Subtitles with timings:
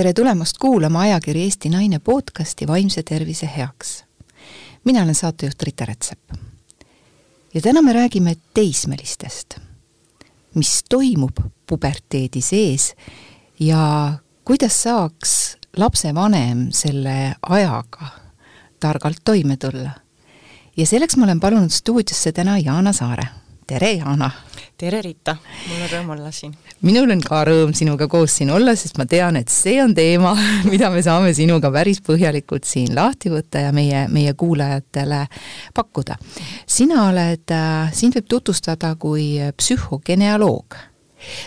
[0.00, 4.04] tere tulemast kuulama ajakiri Eesti Naine podcasti Vaimse tervise heaks.
[4.84, 6.18] mina olen saatejuht Rita Rätsep.
[7.54, 9.58] ja täna me räägime teismelistest,
[10.54, 11.36] mis toimub
[11.66, 12.94] puberteedi sees
[13.58, 14.12] ja
[14.44, 18.06] kuidas saaks lapsevanem selle ajaga
[18.80, 19.90] targalt toime tulla.
[20.76, 23.28] ja selleks ma olen palunud stuudiosse täna Jaana Saare.
[23.70, 24.30] Tere, Jaana!
[24.80, 25.36] tere, Rita,
[25.68, 26.54] mul on rõõm olla siin.
[26.82, 30.32] minul on ka rõõm sinuga koos siin olla, sest ma tean, et see on teema,
[30.72, 35.20] mida me saame sinuga päris põhjalikult siin lahti võtta ja meie, meie kuulajatele
[35.76, 36.16] pakkuda.
[36.66, 40.80] sina oled, äh, sind võib tutvustada kui psühhogenealoog.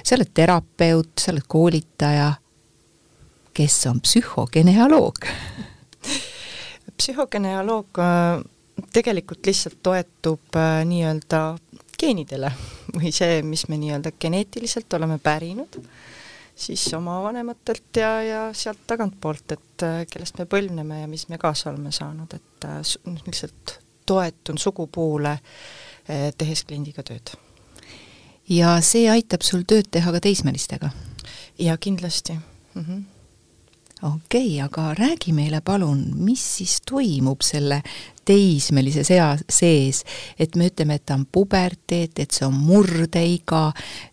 [0.03, 2.31] sa oled terapeut, sa oled koolitaja.
[3.53, 5.27] kes on psühhogenealoog?
[6.95, 8.43] psühhogenealoog äh,
[8.93, 11.43] tegelikult lihtsalt toetub äh, nii-öelda
[12.03, 12.51] geenidele
[12.97, 15.79] või see, mis me nii-öelda geneetiliselt oleme pärinud,
[16.55, 21.39] siis oma vanematelt ja, ja sealt tagantpoolt, et äh, kellest me põlvneme ja mis me
[21.41, 22.83] kaasa oleme saanud, et äh,
[23.25, 27.35] lihtsalt toetun sugupuule, äh, tehes kliendiga tööd.
[28.49, 30.91] ja see aitab sul tööd teha ka teismelistega?
[31.59, 32.85] jaa, kindlasti mm.
[32.85, 33.03] -hmm
[34.03, 37.81] okei okay,, aga räägi meile palun, mis siis toimub selle
[38.25, 40.03] teismelise sea sees,
[40.39, 43.65] et me ütleme, et ta on puberteet, et see on murdeiga,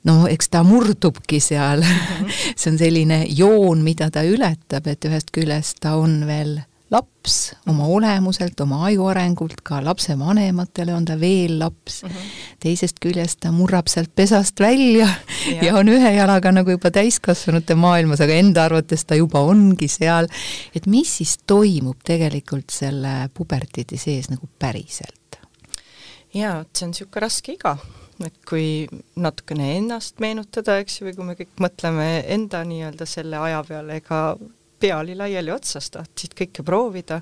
[0.09, 2.41] no eks ta murdubki seal mm, -hmm.
[2.59, 6.59] see on selline joon, mida ta ületab, et ühest küljest ta on veel
[6.91, 7.37] laps
[7.71, 12.11] oma olemuselt, oma aju arengult, ka lapsevanematele on ta veel laps mm.
[12.11, 12.33] -hmm.
[12.65, 15.09] teisest küljest ta murrab sealt pesast välja
[15.55, 15.63] ja.
[15.63, 20.29] ja on ühe jalaga nagu juba täiskasvanute maailmas, aga enda arvates ta juba ongi seal.
[20.75, 25.41] et mis siis toimub tegelikult selle puberteedi sees nagu päriselt?
[26.35, 27.79] jaa, et see on niisugune raske iga
[28.27, 33.39] et kui natukene ennast meenutada, eks ju, või kui me kõik mõtleme enda nii-öelda selle
[33.41, 34.37] aja peale, ega
[34.81, 37.21] pea oli laiali otsas, tahtsid kõike proovida,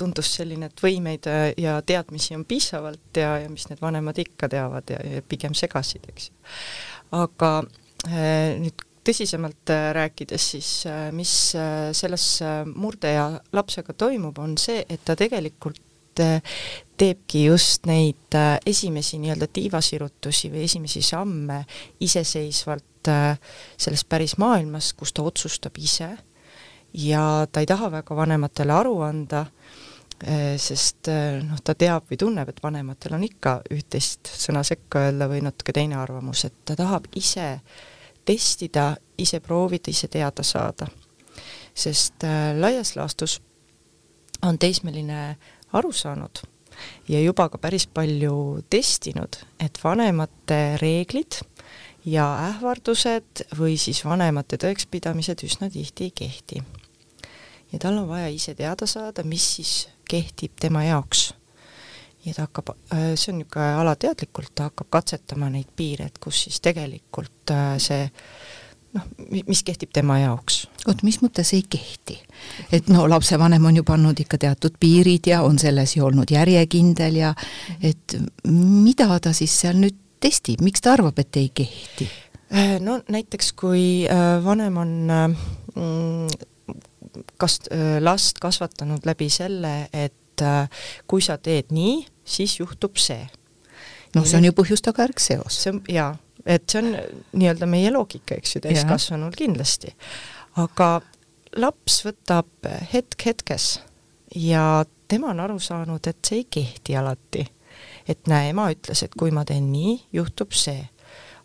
[0.00, 1.26] tundus selline, et võimeid
[1.60, 6.06] ja teadmisi on piisavalt ja, ja mis need vanemad ikka teavad ja, ja pigem segasid,
[6.08, 6.30] eks
[7.14, 7.50] aga
[8.08, 11.32] äh, nüüd tõsisemalt äh, rääkides, siis äh, mis
[11.96, 12.28] selles
[12.74, 13.26] murdeea
[13.56, 15.82] lapsega toimub, on see, et ta tegelikult
[16.14, 18.36] teebki just neid
[18.70, 21.56] esimesi nii-öelda tiivasirutusi või esimesi samme
[22.06, 26.12] iseseisvalt selles päris maailmas, kus ta otsustab ise
[26.94, 29.44] ja ta ei taha väga vanematele aru anda,
[30.26, 35.08] eh, sest eh, noh, ta teab või tunneb, et vanematel on ikka üht-teist sõna sekka
[35.08, 37.58] öelda või natuke teine arvamus, et ta tahab ise
[38.24, 40.86] testida, ise proovida, ise teada saada.
[41.74, 43.40] sest äh, laias laastus
[44.42, 45.36] on teismeline
[45.72, 46.44] aru saanud
[47.08, 51.40] ja juba ka päris palju testinud, et vanemate reeglid
[52.06, 56.62] ja ähvardused või siis vanemate tõekspidamised üsna tihti ei kehti
[57.74, 59.72] ja tal on vaja ise teada saada, mis siis
[60.10, 61.32] kehtib tema jaoks.
[62.24, 66.44] ja ta hakkab, äh, see on niisugune alateadlikult, ta hakkab katsetama neid piire, et kus
[66.46, 68.06] siis tegelikult äh, see
[68.94, 70.62] noh, mis kehtib tema jaoks.
[70.86, 72.20] oot, mis mõttes ei kehti?
[72.72, 77.20] et no lapsevanem on ju pannud ikka teatud piirid ja on selles ju olnud järjekindel
[77.20, 77.34] ja
[77.82, 78.16] et
[78.48, 82.08] mida ta siis seal nüüd testib, miks ta arvab, et ei kehti?
[82.54, 84.06] Äh, no näiteks, kui
[84.44, 86.52] vanem on mm,
[87.40, 87.62] kas-,
[88.00, 90.44] last kasvatanud läbi selle, et
[91.06, 93.26] kui sa teed nii, siis juhtub see.
[94.14, 95.62] noh, see on ju põhjus-tagajärg seos.
[95.62, 96.12] see on, jaa,
[96.46, 96.92] et see on
[97.38, 99.94] nii-öelda meie loogika, eks ju, täiskasvanul kindlasti.
[100.60, 100.90] aga
[101.60, 103.78] laps võtab hetk hetkes
[104.34, 107.46] ja tema on aru saanud, et see ei kehti alati.
[108.08, 110.88] et näe, ema ütles, et kui ma teen nii, juhtub see.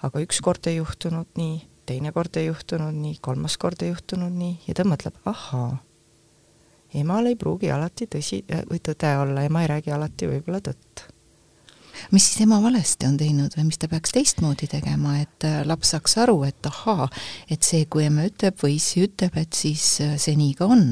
[0.03, 4.57] aga ükskord ei juhtunud nii teine kord ei juhtunud nii, kolmas kord ei juhtunud nii
[4.67, 5.77] ja ta mõtleb, ahaa,
[7.01, 11.05] emal ei pruugi alati tõsi või tõde olla, ema ei räägi alati võib-olla tõtt.
[12.15, 15.91] mis siis ema valesti on teinud või mis ta peaks teistmoodi tegema, et äh, laps
[15.93, 17.09] saaks aru, et ahaa,
[17.51, 20.85] et see, kui ema ütleb või issi ütleb, et siis äh, see nii ka on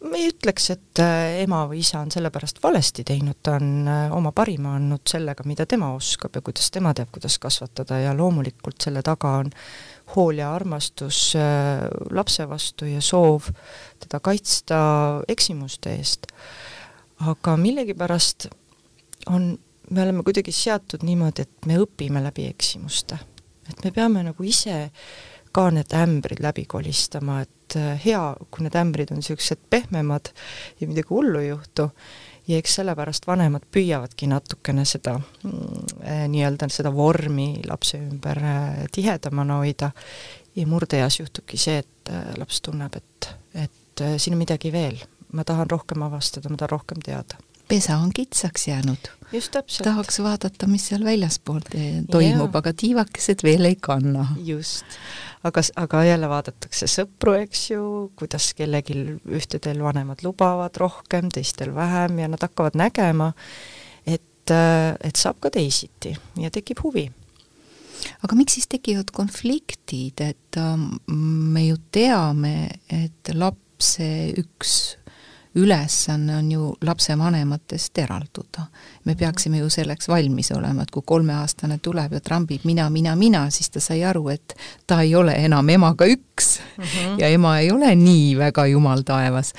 [0.00, 4.12] ma ei ütleks, et äh, ema või isa on sellepärast valesti teinud, ta on äh,
[4.16, 8.80] oma parima andnud sellega, mida tema oskab ja kuidas tema teab, kuidas kasvatada ja loomulikult
[8.80, 9.50] selle taga on
[10.14, 11.84] hool ja armastus äh,
[12.16, 13.50] lapse vastu ja soov
[14.00, 14.78] teda kaitsta
[15.28, 16.30] eksimuste eest.
[17.20, 18.48] aga millegipärast
[19.28, 19.52] on,
[19.90, 23.18] me oleme kuidagi seatud niimoodi, et me õpime läbi eksimuste.
[23.68, 24.86] et me peame nagu ise
[25.52, 30.32] ka need ämbrid läbi kolistama, et äh, hea, kui need ämbrid on niisugused pehmemad
[30.80, 31.90] ja midagi hullu ei juhtu,
[32.48, 38.84] ja eks sellepärast vanemad püüavadki natukene seda mm, äh, nii-öelda seda vormi lapse ümber äh,
[38.92, 39.92] tihedamana hoida.
[40.58, 44.96] Ja murdeeas juhtubki see, et laps tunneb, et, et siin on midagi veel,
[45.30, 47.38] ma tahan rohkem avastada, ma tahan rohkem teada.
[47.70, 49.10] Pesa on kitsaks jäänud.
[49.84, 51.60] tahaks vaadata, mis seal väljaspool
[52.10, 54.26] toimub, aga tiivakesed veel ei kanna.
[54.44, 54.98] just,
[55.46, 57.84] aga, aga jälle vaadatakse sõpru, eks ju,
[58.18, 58.98] kuidas kellelgi
[59.38, 63.32] ühtedel vanemad lubavad rohkem, teistel vähem ja nad hakkavad nägema,
[64.06, 67.06] et, et saab ka teisiti ja tekib huvi
[68.24, 74.08] aga miks siis tekivad konfliktid, et ähm, me ju teame, et lapse
[74.40, 74.78] üks
[75.54, 78.66] ülesanne on ju lapsevanematest eralduda.
[79.04, 83.50] me peaksime ju selleks valmis olema, et kui kolmeaastane tuleb ja trambib mina, mina, mina,
[83.50, 84.54] siis ta sai aru, et
[84.86, 87.20] ta ei ole enam emaga üks mm -hmm.
[87.20, 89.52] ja ema ei ole nii väga jumal taevas.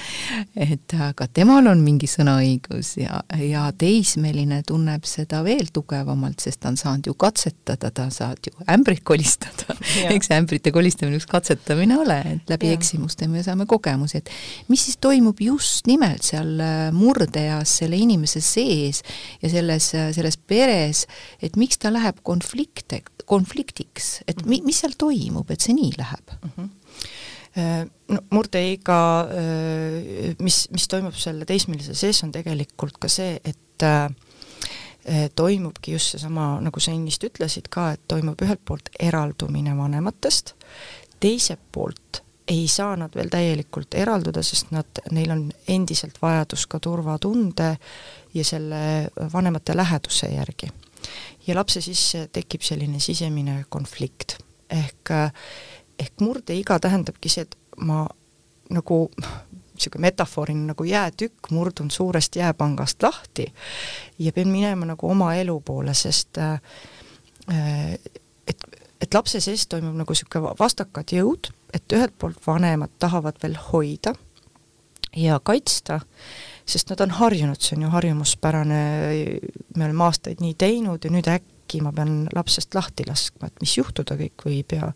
[0.56, 6.70] et aga temal on mingi sõnaõigus ja, ja teismeline tunneb seda veel tugevamalt, sest ta
[6.70, 9.76] on saanud ju katsetada, ta saab ju ämbrit kolistada
[10.16, 12.78] eks ämbrite kolistamine üks katsetamine ole, et läbi ja.
[12.78, 14.30] eksimuste me saame kogemusi, et
[14.68, 19.02] mis siis toimub just nimelt seal äh, murdeeas selle inimese sees
[19.42, 21.06] ja selles, äh, selles peres,
[21.42, 26.38] et miks ta läheb konflikte, konfliktiks, et mi, mis seal toimub, et see nii läheb
[26.38, 26.54] mm?
[26.58, 26.78] -hmm
[27.52, 29.28] no murdeiga,
[30.40, 33.84] mis, mis toimub selle teismelise sees, on tegelikult ka see, et
[35.36, 40.54] toimubki just seesama, nagu sa ennist ütlesid ka, et toimub ühelt poolt eraldumine vanematest,
[41.20, 46.80] teiselt poolt ei saa nad veel täielikult eralduda, sest nad, neil on endiselt vajadus ka
[46.80, 47.76] turvatunde
[48.34, 50.68] ja selle vanemate läheduse järgi.
[51.48, 54.38] ja lapse sisse tekib selline sisemine konflikt.
[54.70, 55.10] ehk,
[56.00, 58.08] ehk murdeiga tähendabki see, et ma
[58.70, 59.10] nagu
[59.82, 63.54] niisugune metafooriline nagu jäätükk, murdun suurest jääpangast lahti
[64.20, 66.62] ja pean minema nagu oma elu poole, sest äh,
[68.48, 73.56] et, et lapse sees toimub nagu niisugune vastakad jõud et ühelt poolt vanemad tahavad veel
[73.72, 74.14] hoida
[75.18, 76.00] ja kaitsta,
[76.68, 78.84] sest nad on harjunud, see on ju harjumuspärane,
[79.76, 83.74] me oleme aastaid nii teinud ja nüüd äkki ma pean lapsest lahti laskma, et mis
[83.78, 84.92] juhtuda kõik võib ja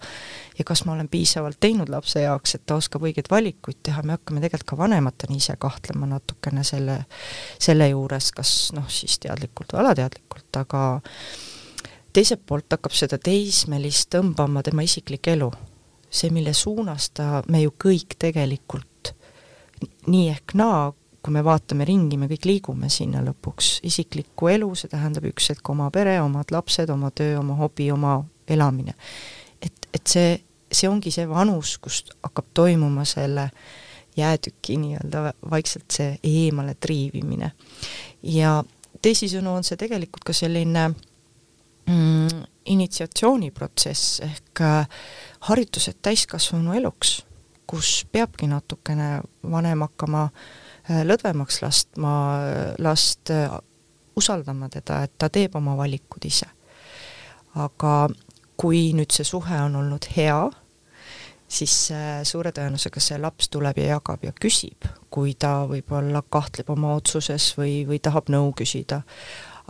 [0.56, 4.16] ja kas ma olen piisavalt teinud lapse jaoks, et ta oskab õigeid valikuid teha, me
[4.16, 7.01] hakkame tegelikult ka vanematena ise kahtlema natukene selle,
[7.60, 10.86] selle juures, kas noh, siis teadlikult või alateadlikult, aga
[12.15, 15.51] teiselt poolt hakkab seda teismelist tõmbama tema isiklik elu
[16.15, 19.12] see, mille suunas ta, me ju kõik tegelikult
[20.07, 20.89] nii ehk naa,
[21.25, 25.69] kui me vaatame ringi, me kõik liigume sinna lõpuks, isiklikku elu, see tähendab üks hetk
[25.73, 28.94] oma pere, omad lapsed, oma töö, oma hobi, oma elamine.
[29.62, 30.38] et, et see,
[30.71, 33.50] see ongi see vanus, kust hakkab toimuma selle
[34.15, 37.51] jäätüki nii-öelda vaikselt see eemale triivimine.
[38.23, 38.62] ja
[39.01, 41.14] teisisõnu on see tegelikult ka selline mm,
[42.66, 44.88] initsiatsiooniprotsess ehk äh,
[45.40, 47.20] harjutused täiskasvanu eluks,
[47.68, 49.22] kus peabki natukene
[49.52, 52.16] vanem hakkama äh, lõdvemaks lastma,
[52.82, 53.54] last äh,
[54.16, 56.50] usaldama teda, et ta teeb oma valikud ise.
[57.56, 58.10] aga
[58.60, 60.40] kui nüüd see suhe on olnud hea,
[61.48, 61.74] siis
[62.28, 67.54] suure tõenäosusega see laps tuleb ja jagab ja küsib, kui ta võib-olla kahtleb oma otsuses
[67.56, 69.04] või, või tahab nõu küsida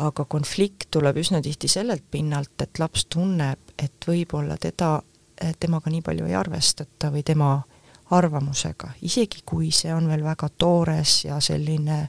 [0.03, 4.97] aga konflikt tuleb üsna tihti sellelt pinnalt, et laps tunneb, et võib-olla teda,
[5.59, 7.57] temaga nii palju ei arvestata või tema
[8.15, 12.03] arvamusega, isegi kui see on veel väga toores ja selline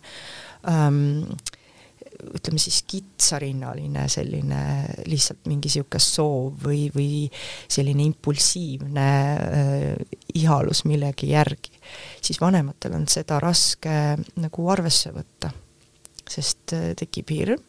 [0.69, 1.25] ähm,
[2.37, 4.61] ütleme siis kitsarinnaline selline
[5.09, 7.27] lihtsalt mingi niisugune soov või, või
[7.69, 11.77] selline impulsiivne äh, ihalus millegi järgi,
[12.21, 15.53] siis vanematel on seda raske nagu arvesse võtta
[16.33, 17.63] sest äh, tekib hirm,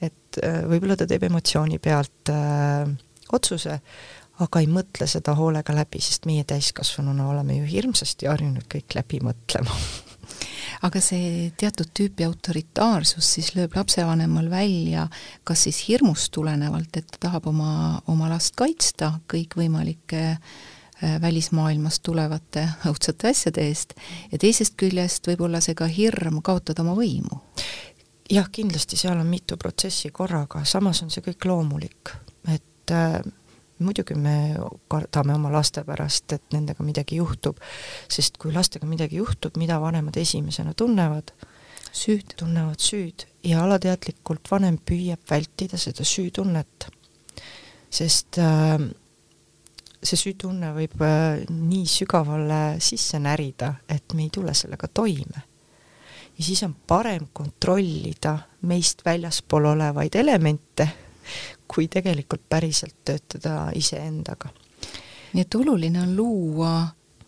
[0.00, 2.86] et äh, võib-olla ta teeb emotsiooni pealt äh,
[3.32, 3.80] otsuse,
[4.40, 9.20] aga ei mõtle seda hoolega läbi, sest meie täiskasvanuna oleme ju hirmsasti harjunud kõik läbi
[9.24, 9.76] mõtlema.
[10.86, 15.08] Aga see teatud tüüpi autoritaarsus siis lööb lapsevanemal välja
[15.44, 17.72] kas siis hirmust tulenevalt, et ta tahab oma,
[18.08, 20.22] oma last kaitsta kõikvõimalike
[21.20, 23.94] välismaailmast tulevate õudsate asjade eest
[24.32, 27.40] ja teisest küljest võib-olla see ka hirm kaotada oma võimu
[28.30, 32.12] jah, kindlasti seal on mitu protsessi korraga, samas on see kõik loomulik,
[32.52, 33.18] et äh,
[33.80, 34.34] muidugi me
[34.90, 37.58] kardame oma laste pärast, et nendega midagi juhtub,
[38.08, 41.34] sest kui lastega midagi juhtub, mida vanemad esimesena tunnevad?
[41.90, 42.36] süüd.
[42.38, 46.86] tunnevad süüd ja alateadlikult vanem püüab vältida seda süütunnet.
[47.90, 48.78] sest äh,
[49.98, 55.49] see süütunne võib äh, nii sügavale sisse närida, et me ei tule sellega toime
[56.40, 60.88] ja siis on parem kontrollida meist väljaspool olevaid elemente,
[61.68, 64.48] kui tegelikult päriselt töötada iseendaga.
[65.32, 66.72] nii et oluline on luua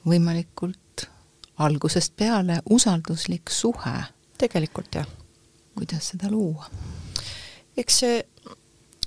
[0.09, 1.04] võimalikult
[1.59, 3.95] algusest peale usalduslik suhe.
[4.38, 5.07] tegelikult jah.
[5.76, 6.71] kuidas seda luua?
[7.76, 8.25] eks see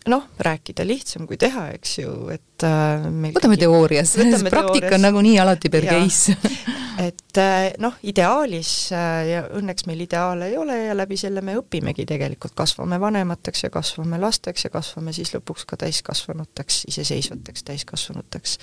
[0.08, 4.14] noh, rääkida lihtsam kui teha, eks ju, et äh, võtame teoorias,
[4.50, 6.38] praktika on nagunii alati per case
[7.00, 11.58] et äh, noh, ideaalis äh, ja õnneks meil ideaale ei ole ja läbi selle me
[11.60, 18.58] õpimegi tegelikult, kasvame vanemateks ja kasvame lasteks ja kasvame siis lõpuks ka täiskasvanuteks, iseseisvateks täiskasvanuteks.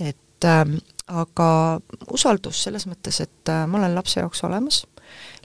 [0.00, 0.64] et äh,
[1.06, 1.48] aga
[2.12, 4.84] usaldus selles mõttes, et äh, ma olen lapse jaoks olemas,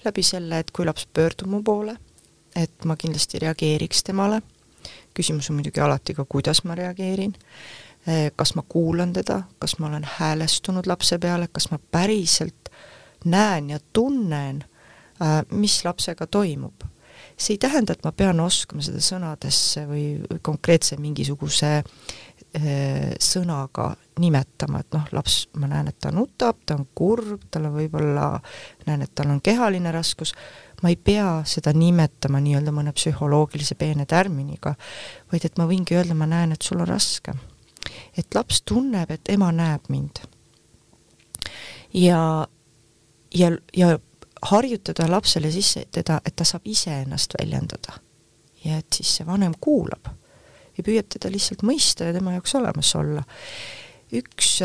[0.06, 1.98] läbi selle, et kui laps pöördub mu poole,
[2.56, 4.42] et ma kindlasti reageeriks temale.
[5.13, 7.88] Küsimus on muidugi alati ka, kuidas ma reageerin, eh,
[8.36, 12.72] kas ma kuulan teda, kas ma olen häälestunud lapse peale, kas ma päriselt
[13.25, 14.63] näen ja tunnen,
[15.22, 16.74] äh, mis lapsega toimub.
[17.39, 24.82] see ei tähenda, et ma pean oskama seda sõnadesse või konkreetse mingisuguse äh, sõnaga nimetama,
[24.84, 28.25] et noh, laps, ma näen, et ta nutab, ta on kurb, tal on võib-olla,
[28.88, 30.34] näen, et tal on kehaline raskus,
[30.84, 34.75] ma ei pea seda nimetama nii-öelda mõne psühholoogilise peene tärminiga,
[35.32, 37.36] vaid et ma võingi öelda, ma näen, et sul on raske.
[38.20, 40.22] Et laps tunneb, et ema näeb mind.
[41.94, 42.48] ja,
[43.34, 43.98] ja, ja
[44.52, 48.00] harjutada lapsele sisse teda, et ta saab ise ennast väljendada.
[48.66, 50.12] ja et siis see vanem kuulab
[50.78, 53.24] ja püüab teda lihtsalt mõista ja tema jaoks olemas olla.
[54.14, 54.60] üks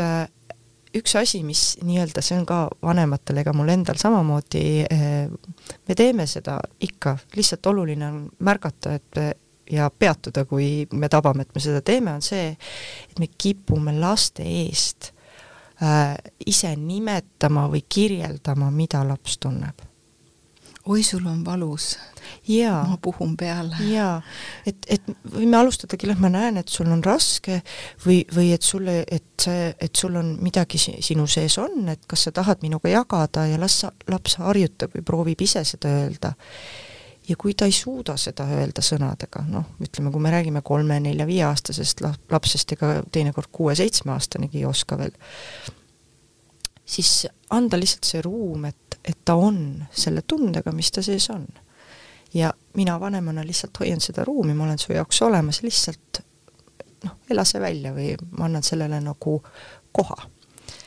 [0.95, 5.25] üks asi, mis nii-öelda, see on ka vanematel, ega mul endal samamoodi, eh,
[5.87, 9.19] me teeme seda ikka, lihtsalt oluline on märgata, et
[9.71, 12.53] ja peatuda, kui me tabame, et me seda teeme, on see,
[13.09, 15.11] et me kipume laste eest
[15.81, 19.85] äh, ise nimetama või kirjeldama, mida laps tunneb
[20.85, 21.97] oi, sul on valus.
[22.87, 23.75] ma puhun peale.
[23.89, 24.21] jaa,
[24.65, 27.59] et, et võime alustadagi, et ma näen, et sul on raske
[28.05, 32.27] või, või et sulle, et see, et sul on midagi sinu sees on, et kas
[32.27, 36.35] sa tahad minuga jagada ja las laps harjutab või proovib ise seda öelda.
[37.29, 42.75] Ja kui ta ei suuda seda öelda sõnadega, noh, ütleme, kui me räägime kolme-nelja-viieaastasest lapsest,
[42.77, 45.15] ega teinekord kuue-seitsmeaastanegi ei oska veel,
[46.85, 51.47] siis anda lihtsalt see ruum, et et ta on selle tundega, mis ta sees on.
[52.33, 56.19] ja mina vanemana lihtsalt hoian seda ruumi, ma olen su jaoks olemas, lihtsalt
[57.05, 59.37] noh, ela see välja või ma annan sellele nagu
[59.91, 60.17] koha.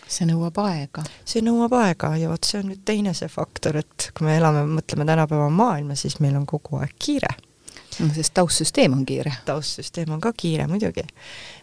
[0.08, 1.04] See nõuab aega.
[1.28, 4.64] see nõuab aega ja vot see on nüüd teine see faktor, et kui me elame,
[4.78, 7.34] mõtleme tänapäeva maailma, siis meil on kogu aeg kiire.
[7.98, 9.34] no sest taustsüsteem on kiire.
[9.48, 11.04] taustsüsteem on ka kiire muidugi.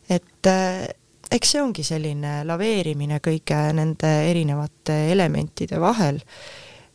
[0.09, 0.85] et äh,
[1.31, 6.21] eks see ongi selline laveerimine kõige nende erinevate elementide vahel,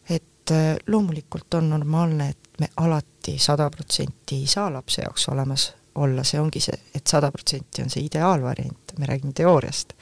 [0.08, 5.70] et äh, loomulikult on normaalne, et me alati sada protsenti ei saa lapse jaoks olemas
[5.94, 9.96] olla, see ongi see, et sada protsenti on see ideaalvariant, me räägime teooriast.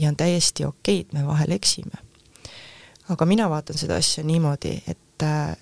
[0.00, 2.02] Ja on täiesti okei, et me vahel eksime.
[3.08, 5.56] aga mina vaatan seda asja niimoodi, et äh,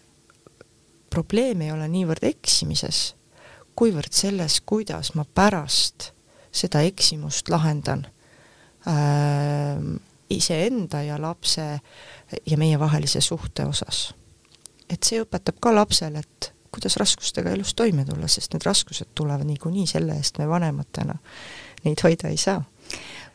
[1.11, 3.14] probleem ei ole niivõrd eksimises,
[3.76, 6.11] kuivõrd selles, kuidas ma pärast
[6.55, 8.07] seda eksimust lahendan
[8.88, 9.85] äh,
[10.31, 11.81] iseenda ja lapse
[12.47, 14.14] ja meievahelise suhte osas.
[14.91, 19.47] et see õpetab ka lapsele, et kuidas raskustega elus toime tulla, sest need raskused tulevad
[19.47, 21.14] niikuinii, selle eest me vanematena
[21.85, 22.62] neid hoida ei saa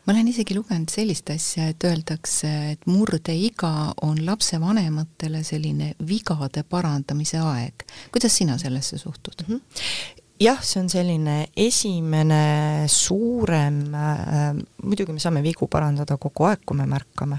[0.06, 7.38] ma olen isegi lugenud sellist asja, et öeldakse, et murdeiga on lapsevanematele selline vigade parandamise
[7.38, 7.84] aeg.
[8.12, 9.54] kuidas sina sellesse suhtud mm?
[9.54, 16.62] -hmm jah, see on selline esimene suurem äh,, muidugi me saame vigu parandada kogu aeg,
[16.66, 17.38] kui me märkame.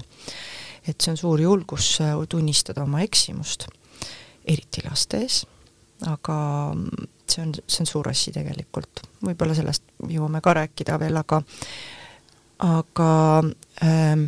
[0.86, 3.66] et see on suur julgus äh, tunnistada oma eksimust,
[4.46, 5.42] eriti laste ees,
[6.10, 6.36] aga
[7.26, 9.02] see on, see on suur asi tegelikult.
[9.22, 11.42] võib-olla sellest jõuame ka rääkida veel, aga
[12.62, 13.42] aga
[13.82, 14.26] ähm,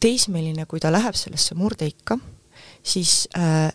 [0.00, 2.18] teismeline, kui ta läheb sellesse murdeikka,
[2.84, 3.70] siis äh,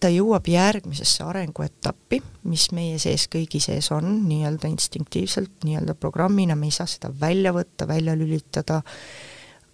[0.00, 2.20] ta jõuab järgmisesse arenguetappi,
[2.50, 7.54] mis meie sees kõigi sees on, nii-öelda instinktiivselt, nii-öelda programmina, me ei saa seda välja
[7.56, 8.82] võtta, välja lülitada,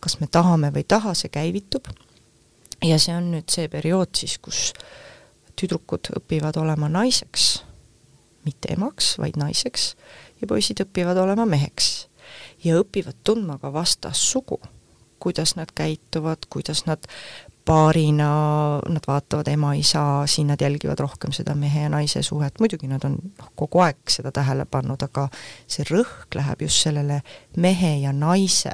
[0.01, 1.91] kas me tahame või ei taha, see käivitub,
[2.85, 4.71] ja see on nüüd see periood siis, kus
[5.61, 7.51] tüdrukud õpivad olema naiseks,
[8.47, 9.93] mitte emaks, vaid naiseks,
[10.41, 12.10] ja poisid õpivad olema meheks.
[12.65, 14.61] Ja õpivad tundma ka vastassugu,
[15.21, 17.07] kuidas nad käituvad, kuidas nad
[17.65, 18.31] paarina,
[18.89, 23.19] nad vaatavad ema-isa, siin nad jälgivad rohkem seda mehe ja naise suhet, muidugi nad on
[23.39, 25.29] noh, kogu aeg seda tähele pannud, aga
[25.71, 27.21] see rõhk läheb just sellele
[27.57, 28.73] mehe ja naise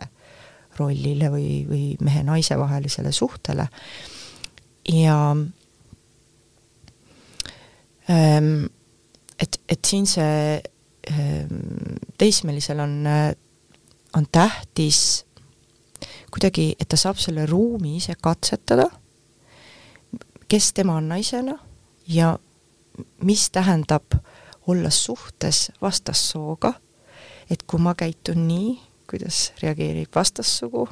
[0.79, 3.69] rollile või, või mehe-naise vahelisele suhtele.
[4.93, 5.19] Ja
[8.11, 8.51] ähm,
[9.41, 10.61] et, et siin see
[11.11, 13.33] ähm, teismelisel on äh,
[14.17, 15.27] on tähtis
[16.31, 18.89] kuidagi, et ta saab selle ruumi ise katsetada,
[20.49, 21.59] kes tema on naisena
[22.09, 22.39] ja
[23.23, 24.19] mis tähendab
[24.67, 26.73] olla suhtes vastassooga,
[27.51, 28.75] et kui ma käitun nii,
[29.11, 30.89] kuidas reageerib vastassugu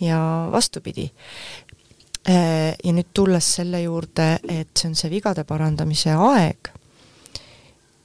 [0.00, 1.10] ja vastupidi.
[2.28, 6.70] Äh, ja nüüd tulles selle juurde, et see on see vigade parandamise aeg,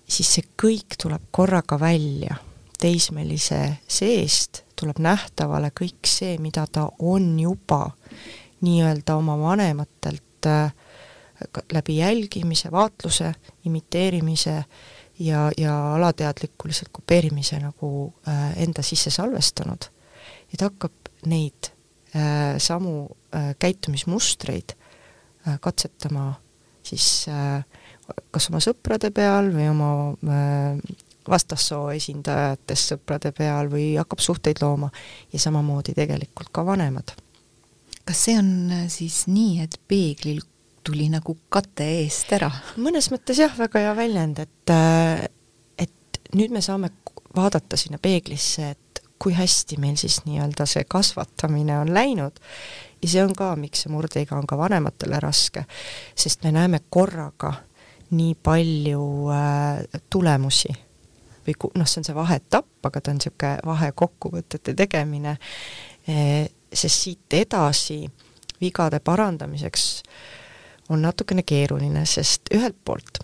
[0.10, 2.40] siis see kõik tuleb korraga välja
[2.78, 7.90] teismelise seest, tuleb nähtavale kõik see, mida ta on juba
[8.62, 10.74] nii-öelda oma vanematelt äh,
[11.74, 13.34] läbi jälgimise, vaatluse,
[13.66, 14.64] imiteerimise
[15.20, 19.90] ja, ja alateadliku lihtsalt kopeerimise nagu äh, enda sisse salvestanud.
[20.52, 21.72] ja ta hakkab neid
[22.16, 24.78] äh, samu äh, käitumismustreid
[25.48, 26.34] äh, katsetama
[26.84, 27.64] siis äh,
[28.32, 29.90] kas oma sõprade peal või oma
[31.30, 34.90] vastassoo esindajatest sõprade peal või hakkab suhteid looma
[35.34, 37.16] ja samamoodi tegelikult ka vanemad.
[38.06, 40.42] kas see on äh, siis nii, et peeglil
[40.88, 42.52] tuli nagu kate eest ära?
[42.78, 45.28] mõnes mõttes jah, väga hea väljend, et äh,
[45.78, 46.92] et nüüd me saame
[47.36, 52.38] vaadata sinna peeglisse, et kui hästi meil siis nii-öelda see kasvatamine on läinud
[53.02, 55.66] ja see on ka, miks see murdeiga on ka vanematele raske,
[56.16, 57.54] sest me näeme korraga
[58.16, 59.06] nii palju
[59.36, 60.72] äh, tulemusi
[61.48, 65.38] või noh, see on see vaheetapp, aga ta on niisugune vahekokkuvõtete tegemine
[66.08, 68.02] e,, sest siit edasi
[68.62, 69.88] vigade parandamiseks
[70.90, 73.22] on natukene keeruline, sest ühelt poolt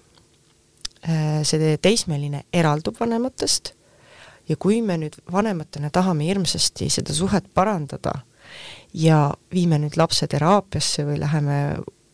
[1.03, 3.73] e, see teismeline eraldub vanematest
[4.49, 8.19] ja kui me nüüd vanematena tahame hirmsasti seda suhet parandada
[8.93, 11.57] ja viime nüüd lapse teraapiasse või läheme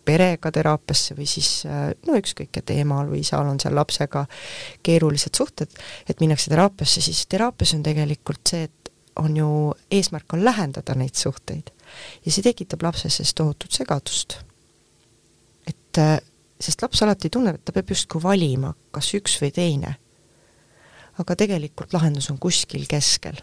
[0.09, 4.25] perega teraapiasse või siis no ükskõik, et emal või isal on seal lapsega
[4.83, 5.77] keerulised suhted,
[6.09, 8.91] et minnakse teraapiasse, siis teraapias on tegelikult see, et
[9.22, 9.50] on ju,
[9.93, 11.69] eesmärk on lähendada neid suhteid.
[12.25, 14.39] ja see tekitab lapses siis tohutut segadust.
[15.67, 16.03] et
[16.59, 19.95] sest laps alati tunneb, et ta peab justkui valima, kas üks või teine
[21.19, 23.39] aga tegelikult lahendus on kuskil keskel.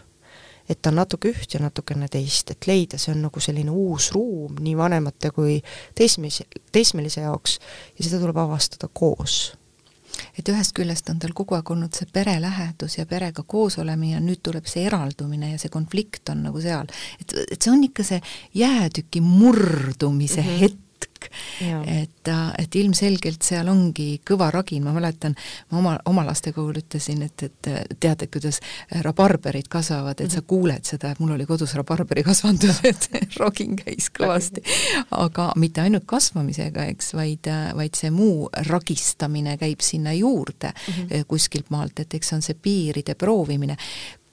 [0.69, 4.11] Et ta on natuke üht ja natukene teist, et leida, see on nagu selline uus
[4.15, 5.61] ruum nii vanemate kui
[5.95, 7.59] teismelise, teismelise jaoks
[7.97, 9.55] ja seda tuleb avastada koos
[10.37, 14.23] et ühest küljest on tal kogu aeg olnud see perelähedus ja perega koos olemine ja
[14.23, 16.89] nüüd tuleb see eraldumine ja see konflikt on nagu seal.
[17.21, 18.21] et, et see on ikka see
[18.57, 20.59] jäätüki murdumise mm -hmm.
[20.63, 20.83] hetk,
[21.17, 21.31] hetk.
[21.87, 25.35] et, äh, et ilmselgelt seal ongi kõva ragin, ma mäletan,
[25.71, 28.59] ma oma, oma laste puhul ütlesin, et, et teate, kuidas
[29.03, 30.47] rabarberid kasvavad, et sa mhm.
[30.47, 33.09] kuuled seda, et mul oli kodus rabarberikasvandus, et
[33.41, 34.63] ragin käis kõvasti.
[35.11, 41.25] aga mitte ainult kasvamisega, eks, vaid, vaid see muu ragistamine käib sinna juurde mm -hmm.
[41.27, 43.77] kuskilt maalt, et eks see on see piiride proovimine.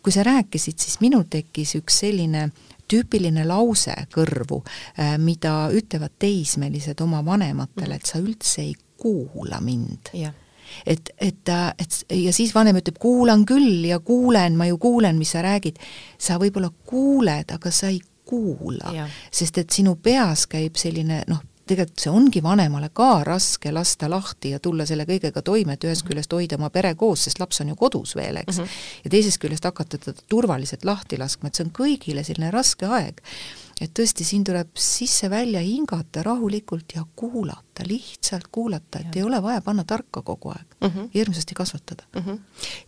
[0.05, 2.51] kui sa rääkisid, siis minul tekkis üks selline
[2.91, 4.63] tüüpiline lause kõrvu,
[4.99, 10.13] äh, mida ütlevad teismelised oma vanematele, et sa üldse ei kuula mind.
[10.87, 15.19] Et, et, äh, et ja siis vanem ütleb, kuulan küll ja kuulen, ma ju kuulen,
[15.19, 15.79] mis sa räägid.
[16.19, 22.05] sa võib-olla kuuled, aga sa ei kuula, sest et sinu peas käib selline noh, tegelikult
[22.05, 26.13] see ongi vanemale ka raske lasta lahti ja tulla selle kõigega toime, et ühest mhm.
[26.13, 28.65] küljest hoida oma pere koos, sest laps on ju kodus veel, eks mm.
[28.65, 29.05] -hmm.
[29.05, 33.23] ja teisest küljest hakata teda turvaliselt lahti laskma, et see on kõigile selline raske aeg
[33.83, 39.21] et tõesti, siin tuleb sisse-välja hingata rahulikult ja kuulata, lihtsalt kuulata, et ja.
[39.21, 41.09] ei ole vaja panna tarka kogu aeg mm, -hmm.
[41.15, 42.23] hirmsasti kasvatada mm.
[42.23, 42.39] -hmm.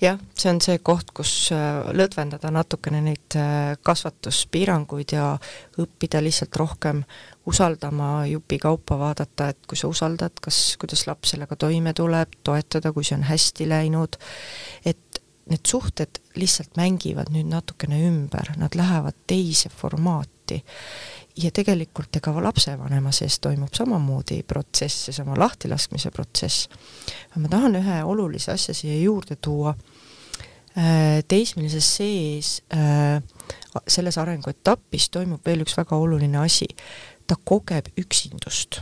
[0.00, 5.38] jah, see on see koht, kus äh, lõdvendada natukene neid äh, kasvatuspiiranguid ja
[5.78, 7.04] õppida lihtsalt rohkem
[7.46, 13.06] usaldama jupikaupa, vaadata, et kui sa usaldad, kas, kuidas laps sellega toime tuleb, toetada, kui
[13.06, 14.18] see on hästi läinud,
[14.84, 20.58] et need suhted lihtsalt mängivad nüüd natukene ümber, nad lähevad teise formaati,
[21.36, 26.68] ja tegelikult ega lapsevanema sees toimub samamoodi protsess, seesama lahtilaskmise protsess.
[27.36, 29.74] ma tahan ühe olulise asja siia juurde tuua.
[30.76, 33.22] Äh, teismelises sees äh,
[33.88, 36.68] selles arenguetapis toimub veel üks väga oluline asi.
[37.26, 38.80] Ta kogeb üksindust.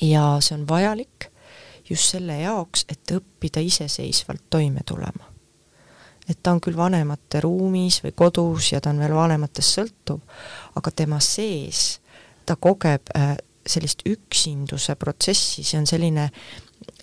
[0.00, 1.30] ja see on vajalik
[1.88, 5.38] just selle jaoks, et õppida iseseisvalt toime tulema
[6.28, 10.20] et ta on küll vanemate ruumis või kodus ja ta on veel vanematest sõltuv,
[10.76, 12.00] aga tema sees
[12.46, 13.36] ta kogeb äh,
[13.68, 16.28] sellist üksinduse protsessi, see on selline,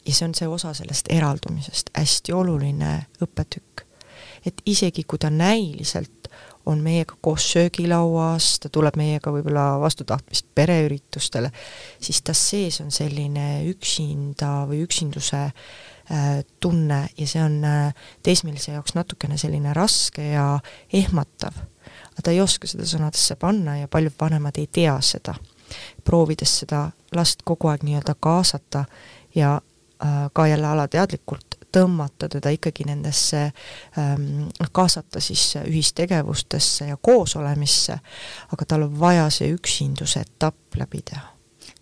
[0.06, 3.86] ja see on see osa sellest eraldumisest, hästi oluline õppetükk.
[4.46, 6.30] et isegi kui ta näiliselt
[6.66, 11.52] on meiega koos söögilauas, ta tuleb meiega võib-olla vastutahtmist pereüritustele,
[12.02, 18.74] siis tas sees on selline üksinda või üksinduse äh, tunne ja see on äh, teismelise
[18.76, 20.48] jaoks natukene selline raske ja
[20.94, 21.58] ehmatav.
[22.12, 25.36] aga ta ei oska seda sõnadesse panna ja paljud vanemad ei tea seda.
[26.04, 28.86] proovides seda last kogu aeg nii-öelda kaasata
[29.36, 29.60] ja
[30.02, 33.44] äh, ka jälle alateadlikult tõmmata teda ikkagi nendesse
[34.00, 38.00] ähm,, kaasata siis ühistegevustesse ja koosolemisse,
[38.52, 41.36] aga tal on vaja see üksinduse etapp läbi teha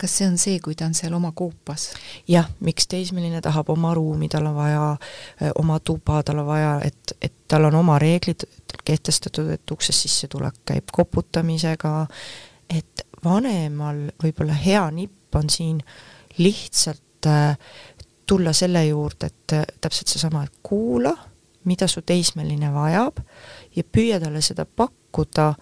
[0.03, 1.91] kas see on see, kui ta on seal oma koopas?
[2.27, 6.73] jah, miks teismeline tahab oma ruumi, tal on vaja öö, oma tuba, tal on vaja,
[6.83, 8.43] et, et tal on oma reeglid
[8.83, 11.93] kehtestatud, et uksest sissetulek käib koputamisega,
[12.73, 15.79] et vanemal võib-olla hea nipp on siin
[16.37, 17.55] lihtsalt äh,
[18.25, 21.13] tulla selle juurde, et äh, täpselt seesama, et kuula,
[21.63, 23.21] mida su teismeline vajab
[23.75, 25.53] ja püüa talle seda pakkuda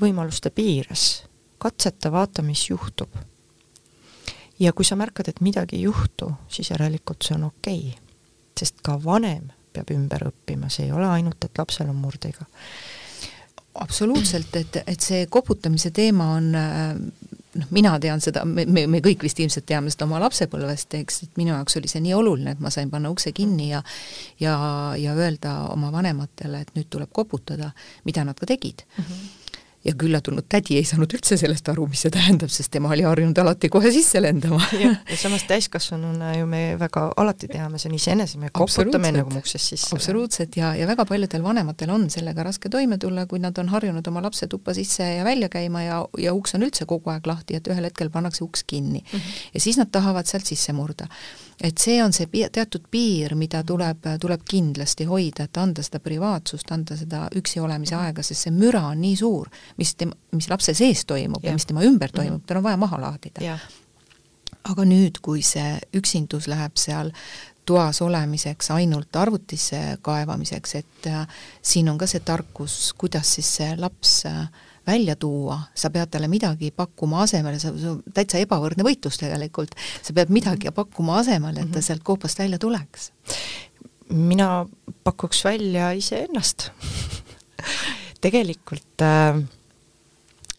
[0.00, 1.24] võimaluste piires.
[1.58, 3.08] katseta, vaata, mis juhtub.
[4.58, 8.02] ja kui sa märkad, et midagi ei juhtu, siis järelikult see on okei okay..
[8.58, 12.44] sest ka vanem peab ümber õppima, see ei ole ainult, et lapsel on murdega
[13.74, 16.96] absoluutselt, et, et see koputamise teema on äh,
[17.54, 21.22] noh, mina tean seda, me, me, me kõik vist ilmselt teame seda oma lapsepõlvest, eks,
[21.26, 23.82] et minu jaoks oli see nii oluline, et ma sain panna ukse kinni ja
[24.40, 24.54] ja,
[24.98, 27.72] ja öelda oma vanematele, et nüüd tuleb koputada,
[28.04, 29.04] mida nad ka tegid mm.
[29.04, 29.39] -hmm
[29.84, 33.04] ja külla tulnud tädi ei saanud üldse sellest aru, mis see tähendab, sest tema oli
[33.06, 34.60] harjunud alati kohe sisse lendama.
[34.80, 39.38] ja samas täiskasvanuna ju me väga alati teame, see on iseenese, me koputame enne kui
[39.38, 39.94] me uksest sisse.
[39.96, 44.12] absoluutselt ja, ja väga paljudel vanematel on sellega raske toime tulla, kui nad on harjunud
[44.12, 47.56] oma lapse tuppa sisse ja välja käima ja, ja uks on üldse kogu aeg lahti,
[47.56, 49.18] et ühel hetkel pannakse uks kinni mm.
[49.18, 49.46] -hmm.
[49.54, 51.08] ja siis nad tahavad sealt sisse murda
[51.60, 56.00] et see on see pi-, teatud piir, mida tuleb, tuleb kindlasti hoida, et anda seda
[56.02, 58.06] privaatsust, anda seda üksi olemise mhm.
[58.08, 61.58] aega, sest see müra on nii suur, mis tem-, mis lapse sees toimub ja, ja
[61.58, 62.48] mis tema ümber toimub, mhm.
[62.48, 63.58] tal on vaja maha laadida.
[64.70, 67.14] aga nüüd, kui see üksindus läheb seal
[67.70, 73.70] toas olemiseks ainult arvutisse kaevamiseks, et äh, siin on ka see tarkus, kuidas siis see
[73.78, 74.48] laps äh,
[74.86, 79.76] välja tuua, sa pead talle midagi pakkuma asemele, sa, see on täitsa ebavõrdne võitlus tegelikult,
[80.02, 81.86] sa pead midagi pakkuma asemele, et ta mhm.
[81.86, 83.12] sealt koopast välja tuleks.
[84.10, 84.66] mina
[85.04, 86.70] pakuks välja iseennast
[88.24, 89.38] tegelikult äh,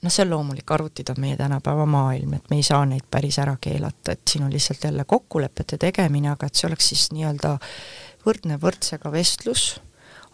[0.01, 3.37] noh, see on loomulik, arvutid on meie tänapäeva maailm, et me ei saa neid päris
[3.41, 7.57] ära keelata, et siin on lihtsalt jälle kokkulepete tegemine, aga et see oleks siis nii-öelda
[8.25, 9.75] võrdne võrdsega vestlus,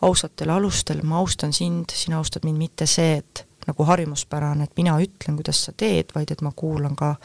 [0.02, 4.96] ausatel alustel, ma austan sind, sina austad mind, mitte see, et nagu harjumuspärane, et mina
[5.04, 7.16] ütlen, kuidas sa teed, vaid et ma kuulan ka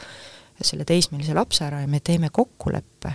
[0.63, 3.11] selle teismelise lapse ära ja me teeme kokkuleppe.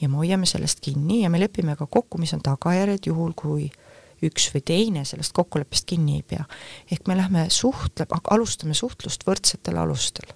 [0.00, 3.68] Ja me hoiame sellest kinni ja me lepime ka kokku, mis on tagajärjed juhul, kui
[4.26, 6.44] üks või teine sellest kokkuleppest kinni ei pea.
[6.90, 10.32] ehk me lähme suhtleb, alustame suhtlust võrdsetel alustel.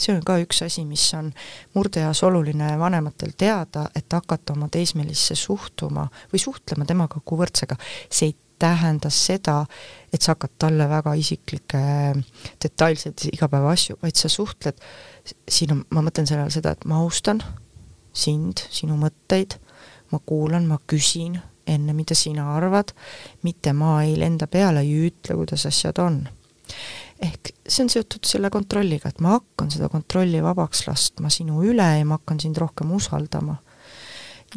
[0.00, 1.32] see on ka üks asi, mis on
[1.74, 7.76] murdeeas oluline vanematel teada, et hakata oma teismelisse suhtuma või suhtlema temaga kui võrdsega.
[8.08, 9.64] see ei tähenda seda,
[10.12, 11.80] et sa hakkad talle väga isiklikke
[12.62, 14.80] detailseid igapäevaasju, vaid sa suhtled,
[15.48, 17.40] siin on, ma mõtlen selle all seda, et ma austan
[18.12, 19.56] sind, sinu mõtteid,
[20.12, 21.38] ma kuulan, ma küsin
[21.74, 22.92] enne, mida sina arvad,
[23.46, 26.22] mitte ma ei lenda peale, ei ütle, kuidas asjad on.
[27.20, 31.88] ehk see on seotud selle kontrolliga, et ma hakkan seda kontrolli vabaks laskma sinu üle
[31.98, 33.56] ja ma hakkan sind rohkem usaldama.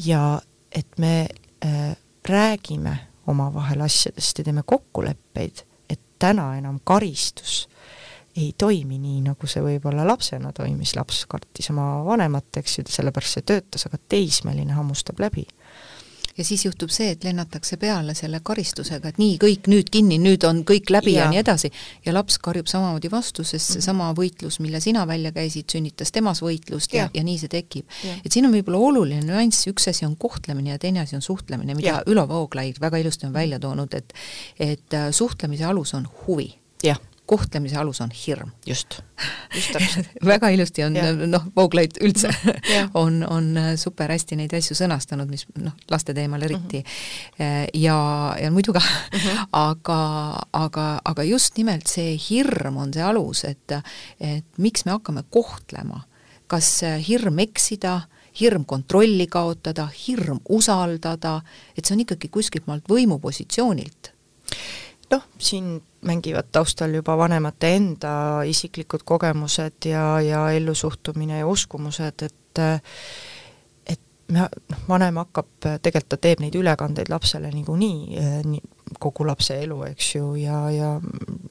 [0.05, 1.27] ja et me
[1.65, 1.95] äh,
[2.29, 2.97] räägime
[3.27, 7.67] omavahel asjadest ja teeme kokkuleppeid, et täna enam karistus
[8.35, 13.37] ei toimi nii, nagu see võib-olla lapsena toimis, laps kartis oma vanemat, eks ju, sellepärast
[13.37, 15.45] see töötas, aga teismeline hammustab läbi
[16.37, 20.45] ja siis juhtub see, et lennatakse peale selle karistusega, et nii, kõik nüüd kinni, nüüd
[20.47, 21.71] on kõik läbi ja, ja nii edasi,
[22.05, 23.73] ja laps karjub samamoodi vastu, sest mhm.
[23.77, 24.17] seesama -hmm.
[24.19, 27.85] võitlus, mille sina välja käisid, sünnitas temas võitlust ja, ja, ja nii see tekib.
[28.25, 31.75] et siin on võib-olla oluline nüanss, üks asi on kohtlemine ja teine asi on suhtlemine,
[31.75, 32.03] mida ja.
[32.07, 34.13] Ülo Vooglaid väga ilusti on välja toonud, et
[34.59, 36.53] et äh, suhtlemise alus on huvi.
[36.83, 38.51] jah kohtlemise alus on hirm.
[38.67, 38.99] just,
[39.55, 40.97] just täpselt väga ilusti on
[41.31, 42.31] noh, Vooglaid üldse
[43.03, 46.89] on, on super hästi neid asju sõnastanud, mis noh, laste teemal eriti mm.
[47.37, 47.69] -hmm.
[47.79, 47.97] ja,
[48.41, 49.45] ja muidu ka mm, -hmm.
[49.69, 49.99] aga,
[50.53, 53.71] aga, aga just nimelt see hirm on see alus, et
[54.19, 56.03] et miks me hakkame kohtlema,
[56.47, 58.01] kas hirm eksida,
[58.39, 61.41] hirm kontrolli kaotada, hirm usaldada,
[61.77, 64.11] et see on ikkagi kuskilt maalt võimupositsioonilt
[65.13, 68.15] noh, siin mängivad taustal juba vanemate enda
[68.47, 72.61] isiklikud kogemused ja, ja ellusuhtumine ja uskumused, et
[73.89, 78.61] et me, noh, vanem hakkab, tegelikult ta teeb neid ülekandeid lapsele niikuinii, nii
[78.99, 80.89] kogu lapse elu, eks ju, ja, ja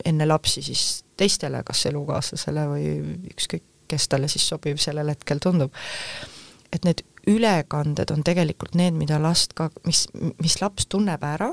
[0.07, 2.87] enne lapsi siis teistele, kas elukaaslasele või
[3.33, 5.75] ükskõik, kes talle siis sobiv sellel hetkel tundub.
[6.73, 10.07] et need ülekanded on tegelikult need, mida last ka, mis,
[10.41, 11.53] mis laps tunneb ära,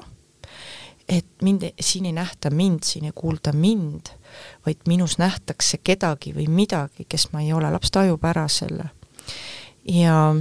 [1.09, 4.13] et mind, siin ei nähta mind, siin ei kuulda mind,
[4.65, 8.89] vaid minus nähtakse kedagi või midagi, kes ma ei ole, laps tajub ära selle.
[9.89, 10.35] ja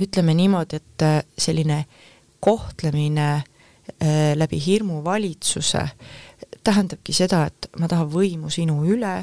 [0.00, 1.84] ütleme niimoodi, et äh, selline
[2.40, 5.86] kohtlemine äh, läbi hirmuvalitsuse
[6.64, 9.14] tähendabki seda, et ma tahan võimu sinu üle,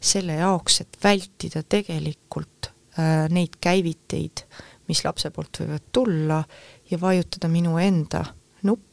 [0.00, 4.46] selle jaoks, et vältida tegelikult äh, neid käiviteid,
[4.88, 6.42] mis lapse poolt võivad tulla
[6.90, 8.24] ja vajutada minu enda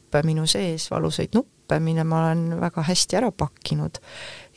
[0.09, 3.99] nuppe minu sees, valusaid nuppe, mille ma olen väga hästi ära pakkinud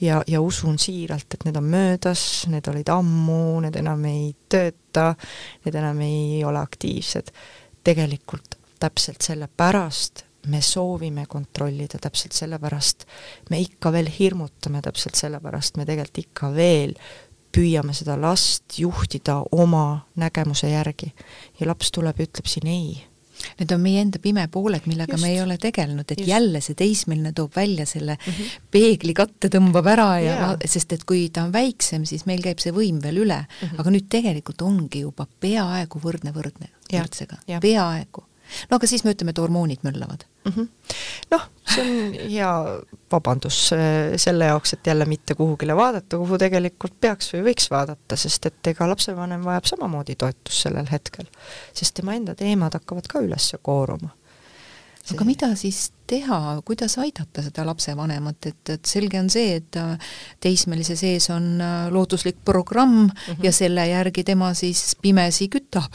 [0.00, 5.12] ja, ja usun siiralt, et need on möödas, need olid ammu, need enam ei tööta,
[5.66, 7.32] need enam ei ole aktiivsed.
[7.84, 13.04] tegelikult täpselt sellepärast me soovime kontrollida, täpselt sellepärast
[13.50, 16.96] me ikka veel hirmutame, täpselt sellepärast me tegelikult ikka veel
[17.52, 21.12] püüame seda last juhtida oma nägemuse järgi.
[21.60, 23.11] ja laps tuleb ja ütleb siin ei.
[23.58, 25.24] Need on meie enda pime pooled, millega Just.
[25.24, 26.28] me ei ole tegelenud, et Just.
[26.28, 28.66] jälle see teismeline toob välja selle mm -hmm.
[28.70, 30.56] peegli katte tõmbab ära ja yeah.
[30.64, 33.80] sest et kui ta on väiksem, siis meil käib see võim veel üle mm, -hmm.
[33.80, 38.24] aga nüüd tegelikult ongi juba peaaegu võrdne võrdne võrdsega, peaaegu
[38.70, 40.52] no aga siis me ütleme, et hormoonid möllavad mm.
[40.52, 40.68] -hmm.
[41.30, 42.52] noh, see on hea
[43.12, 48.16] vabandus äh, selle jaoks, et jälle mitte kuhugile vaadata, kuhu tegelikult peaks või võiks vaadata,
[48.16, 51.28] sest et ega lapsevanem vajab samamoodi toetust sellel hetkel,
[51.74, 54.16] sest tema enda teemad hakkavad ka üles kooruma
[55.10, 60.12] aga mida siis teha, kuidas aidata seda lapsevanemat, et, et selge on see, et äh,
[60.42, 63.44] teismelise sees on äh, looduslik programm mm -hmm.
[63.46, 65.92] ja selle järgi tema siis pimesi kütab.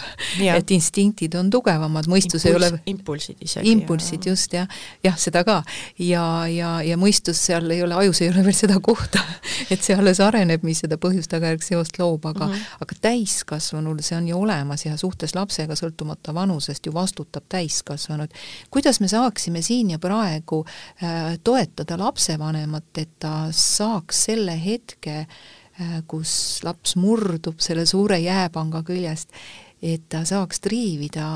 [0.58, 3.72] et instinktid on tugevamad, mõistus Impuls, ei ole impulsid isegi.
[3.72, 4.32] impulsid ja.
[4.32, 4.68] just, jah,
[5.04, 5.64] jah, seda ka.
[6.00, 9.20] ja, ja, ja mõistus seal ei ole, ajus ei ole veel seda kohta
[9.74, 12.78] et see alles areneb, mis seda põhjus-tagajärg seost loob, aga mm, -hmm.
[12.82, 18.34] aga täiskasvanul see on ju olemas ja suhtes lapsega, sõltumata vanusest, ju vastutab täiskasvanud.
[18.72, 25.96] kuidas me saaksime siin ja praegu äh, toetada lapsevanemat, et ta saaks selle hetke, äh,
[26.08, 29.36] kus laps murdub selle suure jääpanga küljest,
[29.84, 31.28] et ta saaks triivida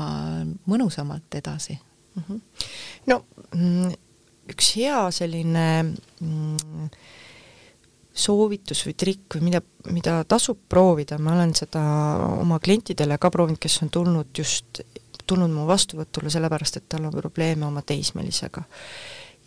[0.66, 2.22] mõnusamalt edasi mm.
[2.28, 2.40] -hmm.
[3.06, 3.22] no
[4.50, 6.88] üks hea selline mm,
[8.12, 11.82] soovitus või trikk või mida, mida tasub proovida, ma olen seda
[12.42, 14.82] oma klientidele ka proovinud, kes on tulnud just,
[15.26, 18.64] tulnud mu vastuvõtule sellepärast, et tal on probleeme oma teismelisega.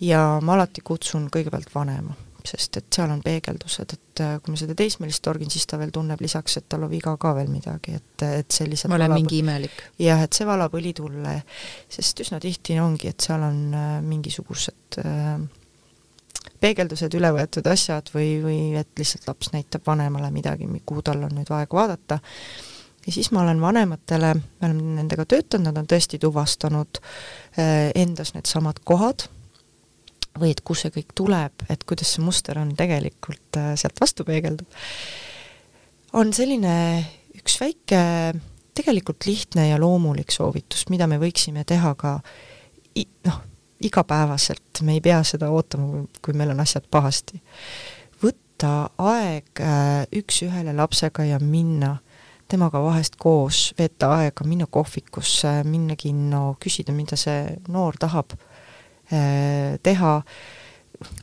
[0.01, 4.59] ja ma alati kutsun kõigepealt vanema, sest et seal on peegeldused, et äh, kui me
[4.59, 7.95] seda teismelist torgin, siis ta veel tunneb lisaks, et tal on viga ka veel midagi,
[7.95, 9.83] et, et see lihtsalt ma olen valab, mingi imelik.
[10.03, 11.35] jah, et see valab õli tulle,
[11.89, 15.39] sest üsna tihti ongi, et seal on äh, mingisugused äh,
[16.61, 21.35] peegeldused, üle võetud asjad või, või et lihtsalt laps näitab vanemale midagi, kuhu tal on
[21.37, 22.19] nüüd aeg vaadata,
[23.05, 28.33] ja siis ma olen vanematele, me oleme nendega töötanud, nad on tõesti tuvastanud äh, endas
[28.35, 29.27] needsamad kohad,
[30.39, 34.25] või et kust see kõik tuleb, et kuidas see muster on tegelikult äh, sealt vastu
[34.27, 34.67] peegeldub,
[36.15, 36.75] on selline
[37.35, 38.01] üks väike
[38.75, 42.17] tegelikult lihtne ja loomulik soovitus, mida me võiksime teha ka
[43.27, 43.41] noh,
[43.85, 47.41] igapäevaselt, me ei pea seda ootama, kui meil on asjad pahasti.
[48.23, 51.97] võtta aeg äh, üks-ühele lapsega ja minna
[52.47, 59.79] temaga vahest koos, veeta aega, minna kohvikusse, minna kinno, küsida, mida see noor tahab äh,
[59.83, 60.19] teha.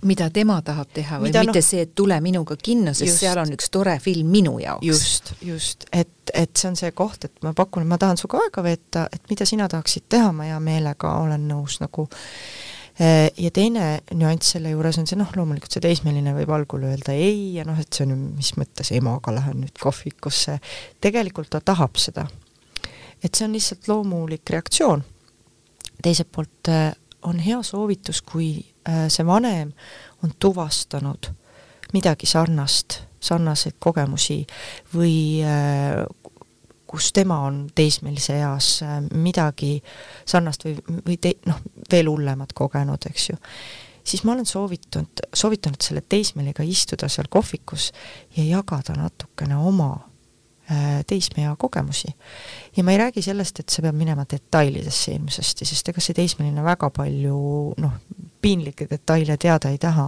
[0.05, 3.23] Mida tema tahab teha või mida, mitte no, see, et tule minuga kinno, sest just,
[3.23, 4.85] seal on üks tore film minu jaoks.
[4.85, 8.67] just, just, et, et see on see koht, et ma pakun, ma tahan sinuga aega
[8.67, 12.21] veeta, et mida sina tahaksid teha, ma hea meelega olen nõus nagu äh,
[13.01, 17.55] ja teine nüanss selle juures on see, noh, loomulikult see teismeline võib algul öelda ei
[17.57, 20.59] ja noh, et see on ju, mis mõttes emaga lähen nüüd kohvikusse,
[21.01, 22.27] tegelikult ta tahab seda.
[23.25, 25.05] et see on lihtsalt loomulik reaktsioon.
[26.03, 28.53] teiselt poolt äh, on hea soovitus, kui
[28.89, 29.73] Äh, see vanem
[30.25, 31.29] on tuvastanud
[31.93, 34.41] midagi sarnast, sarnaseid kogemusi
[34.95, 36.01] või äh,
[36.93, 39.79] kus tema on teismelise eas äh, midagi
[40.29, 40.77] sarnast või,
[41.07, 43.41] või te-, noh, veel hullemat kogenud, eks ju,
[44.05, 47.91] siis ma olen soovitanud, soovitanud selle teismeliga istuda seal kohvikus
[48.37, 49.95] ja jagada natukene oma
[50.71, 52.09] Äh, teismeea kogemusi.
[52.77, 56.63] ja ma ei räägi sellest, et sa pead minema detailidesse hirmsasti, sest ega see teismeline
[56.65, 57.39] väga palju
[57.83, 57.97] noh,
[58.41, 60.07] piinlikke detaile teada ei taha,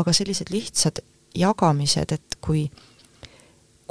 [0.00, 1.02] aga sellised lihtsad
[1.36, 2.64] jagamised, et kui,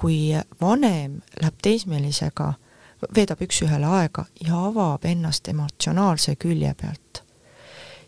[0.02, 2.54] kui vanem läheb teismelisega,
[3.16, 7.22] veedab üks-ühele aega ja avab ennast emotsionaalse külje pealt,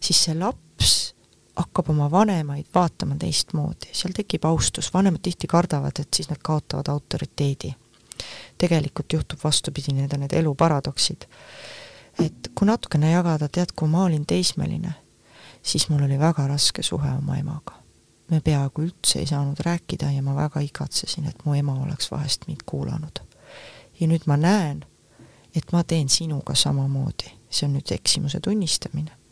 [0.01, 1.13] siis see laps
[1.55, 6.89] hakkab oma vanemaid vaatama teistmoodi, seal tekib austus, vanemad tihti kardavad, et siis nad kaotavad
[6.89, 7.75] autoriteedi.
[8.57, 11.25] tegelikult juhtub vastupidi, need on need elu paradoksid.
[12.25, 14.93] et kui natukene jagada, tead, kui ma olin teismeline,
[15.61, 17.82] siis mul oli väga raske suhe oma emaga.
[18.33, 22.47] Me peaaegu üldse ei saanud rääkida ja ma väga igatsesin, et mu ema oleks vahest
[22.47, 23.21] mind kuulanud.
[23.99, 24.85] ja nüüd ma näen,
[25.55, 29.22] et ma teen sinuga samamoodi, see on nüüd eksimuse tunnistamine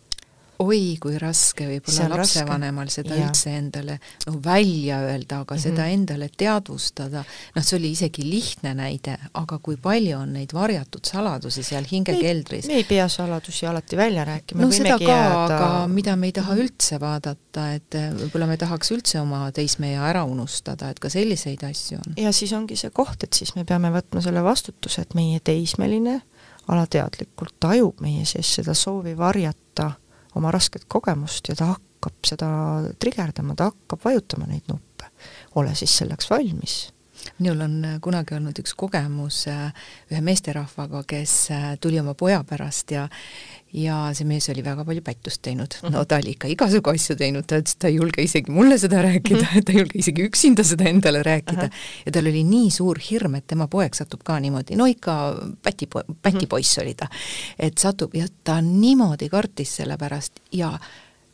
[0.61, 3.25] oi kui raske võib olla lapsevanemal seda ja.
[3.25, 3.97] üldse endale
[4.27, 5.63] noh, välja öelda, aga mm -hmm.
[5.63, 7.23] seda endale teadvustada,
[7.55, 12.67] noh, see oli isegi lihtne näide, aga kui palju on neid varjatud saladusi seal hingekeldris.
[12.67, 14.61] me ei pea saladusi alati välja rääkima.
[14.61, 16.61] no seda ka jääda..., aga mida me ei taha mhm.
[16.61, 21.63] üldse vaadata, et eh, võib-olla me tahaks üldse oma teismeea ära unustada, et ka selliseid
[21.63, 22.13] asju on.
[22.17, 26.21] ja siis ongi see koht, et siis me peame võtma selle vastutuse, et meie teismeline
[26.71, 29.91] alateadlikult tajub meie sees seda soovi varjata
[30.35, 32.49] oma rasket kogemust ja ta hakkab seda
[32.99, 35.11] trigerdama, ta hakkab vajutama neid nuppe.
[35.55, 36.91] ole siis selleks valmis
[37.39, 39.69] minul on äh, kunagi olnud üks kogemus äh,
[40.11, 43.07] ühe meesterahvaga, kes äh, tuli oma poja pärast ja
[43.73, 46.07] ja see mees oli väga palju pättust teinud, no mhm.
[46.09, 49.01] ta oli ikka igasugu asju teinud, ta ütles, et ta ei julge isegi mulle seda
[49.05, 49.63] rääkida mm, -hmm.
[49.65, 51.67] ta ei julge isegi üksinda seda endale rääkida.
[51.67, 51.85] -huh.
[52.05, 55.15] ja tal oli nii suur hirm, et tema poeg satub ka niimoodi, no ikka
[55.67, 57.07] pätipo-, pätipoiss oli ta,
[57.59, 60.79] et satub ja ta niimoodi kartis selle pärast ja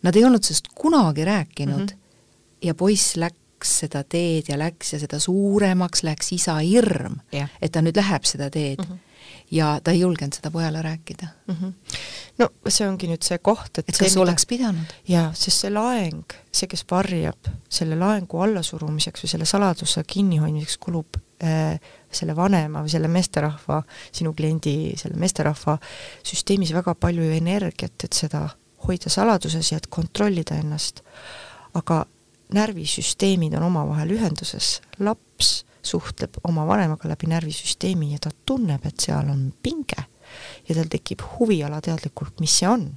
[0.04, 2.62] nad ei olnud sellest kunagi rääkinud mm -hmm.
[2.62, 7.50] ja poiss läks läks seda teed ja läks ja seda suuremaks läks isa hirm yeah.,
[7.62, 8.86] et ta nüüd läheb seda teed mm.
[8.86, 9.07] -hmm.
[9.52, 11.56] Ja ta ei julgenud seda pojale rääkida mm.
[11.56, 11.74] -hmm.
[12.38, 14.22] no see ongi nüüd see koht, et et kas mida...
[14.22, 14.96] oleks pidanud?
[15.08, 21.20] jaa, sest see laeng, see, kes varjab, selle laengu allasurumiseks või selle saladuse kinnihoidmiseks kulub
[21.44, 21.80] äh,
[22.12, 23.82] selle vanema või selle meesterahva,
[24.12, 25.78] sinu kliendi, selle meesterahva
[26.24, 28.50] süsteemis väga palju energiat, et seda
[28.88, 31.02] hoida saladuses ja et kontrollida ennast.
[31.74, 32.06] aga
[32.54, 39.30] närvisüsteemid on omavahel ühenduses, laps suhtleb oma vanemaga läbi närvisüsteemi ja ta tunneb, et seal
[39.32, 40.06] on pinge
[40.68, 42.88] ja tal tekib huvi alateadlikult, mis see on.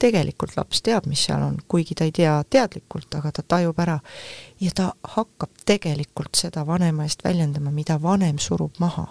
[0.00, 3.98] tegelikult laps teab, mis seal on, kuigi ta ei tea teadlikult, aga ta tajub ära
[4.60, 9.04] ja ta hakkab tegelikult seda vanema eest väljendama, mida vanem surub maha,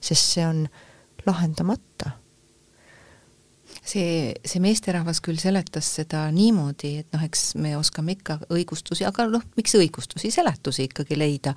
[0.00, 0.64] sest see on
[1.26, 2.16] lahendamata
[3.84, 9.26] see, see meesterahvas küll seletas seda niimoodi, et noh, eks me oskame ikka õigustusi, aga
[9.30, 11.54] noh, miks õigustusi, seletusi ikkagi leida,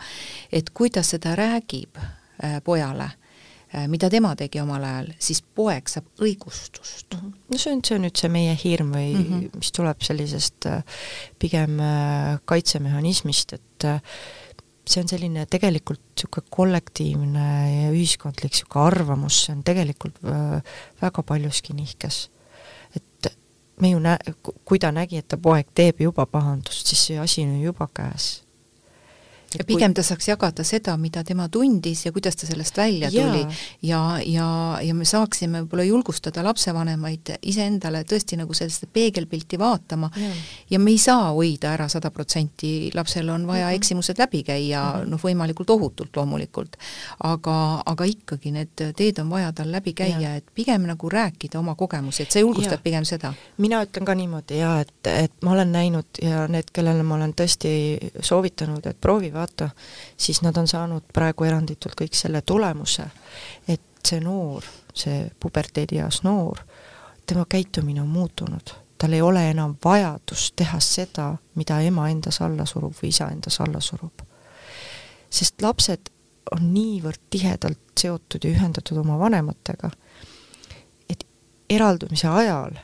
[0.52, 5.92] et kui ta seda räägib äh, pojale äh,, mida tema tegi omal ajal, siis poeg
[5.92, 7.20] saab õigustust mm.
[7.20, 7.36] -hmm.
[7.52, 9.62] no see on, see on nüüd see meie hirm või mm -hmm.
[9.62, 10.82] mis tuleb sellisest äh,
[11.40, 14.02] pigem äh, kaitsemehhanismist, et äh,
[14.90, 21.24] see on selline tegelikult niisugune kollektiivne ja ühiskondlik niisugune arvamus, see on tegelikult äh, väga
[21.24, 22.30] paljuski nihkes.
[22.96, 23.34] et
[23.82, 24.20] me ju nä-,
[24.66, 27.90] kui ta nägi, et ta poeg teeb juba pahandust, siis see asi on ju juba
[27.94, 28.45] käes
[29.60, 33.46] ja pigem ta saaks jagada seda, mida tema tundis ja kuidas ta sellest välja tuli
[33.82, 34.48] ja, ja,
[34.84, 40.32] ja me saaksime võib-olla julgustada lapsevanemaid iseendale tõesti nagu sellist peegelpilti vaatama ja,
[40.76, 43.76] ja me ei saa hoida ära sada protsenti, lapsel on vaja mm -hmm.
[43.76, 45.10] eksimused läbi käia mm -hmm.
[45.10, 46.78] noh, võimalikult ohutult loomulikult.
[47.24, 51.76] aga, aga ikkagi need teed on vaja tal läbi käia, et pigem nagu rääkida oma
[51.76, 52.84] kogemusi, et see julgustab ja.
[52.84, 53.34] pigem seda.
[53.58, 57.34] mina ütlen ka niimoodi jaa, et, et ma olen näinud ja need, kellele ma olen
[57.34, 57.72] tõesti
[58.22, 59.70] soovitanud, et proovi vaata,
[60.18, 63.06] siis nad on saanud praegu eranditult kõik selle tulemuse,
[63.68, 66.60] et see noor, see puberteedieas noor,
[67.26, 72.66] tema käitumine on muutunud, tal ei ole enam vajadust teha seda, mida ema endas alla
[72.66, 74.22] surub või isa endas alla surub.
[75.30, 76.10] sest lapsed
[76.52, 79.90] on niivõrd tihedalt seotud ja ühendatud oma vanematega,
[81.10, 81.26] et
[81.70, 82.78] eraldumise ajal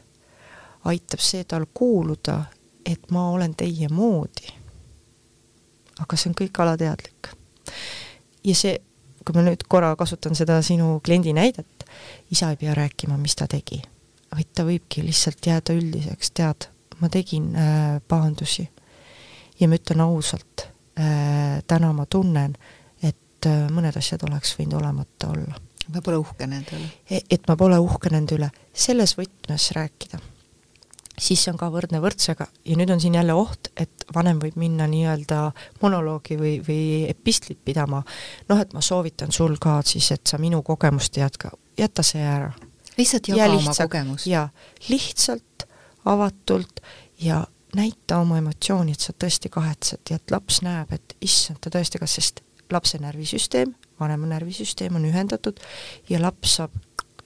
[0.86, 2.43] aitab see tal kuuluda,
[2.86, 4.61] et ma olen teie moodi
[6.01, 7.31] aga see on kõik alateadlik.
[8.43, 8.75] ja see,
[9.25, 11.85] kui ma nüüd korra kasutan seda sinu kliendi näidet,
[12.33, 13.81] isa ei pea rääkima, mis ta tegi,
[14.33, 16.69] vaid ta võibki lihtsalt jääda üldiseks, tead,
[17.01, 18.67] ma tegin äh, pahandusi
[19.59, 20.65] ja ma ütlen ausalt
[20.97, 22.55] äh,, täna ma tunnen,
[23.03, 25.61] et äh, mõned asjad oleks võinud olemata olla.
[25.93, 26.91] ma pole uhke nende üle.
[27.09, 30.21] E-, et ma pole uhke nende üle, selles võtmes rääkida
[31.22, 32.47] siis see on ka võrdne võrdsega.
[32.65, 35.43] Ja nüüd on siin jälle oht, et vanem võib minna nii-öelda
[35.84, 38.01] monoloogi või, või epistlit pidama,
[38.49, 42.51] noh, et ma soovitan sul ka siis, et sa minu kogemust jätka, jäta see ära.
[42.97, 44.28] lihtsalt jaga ja lihtsalt, oma kogemust.
[44.28, 44.47] jaa,
[44.89, 45.67] lihtsalt,
[46.05, 46.82] avatult
[47.22, 47.43] ja
[47.76, 50.01] näita oma emotsiooni, et sa tõesti kahetsed.
[50.09, 52.41] Ja et laps näeb, et issand, ta tõesti, kas, sest
[52.72, 55.59] lapse närvisüsteem, vanema närvisüsteem on ühendatud
[56.09, 56.76] ja laps saab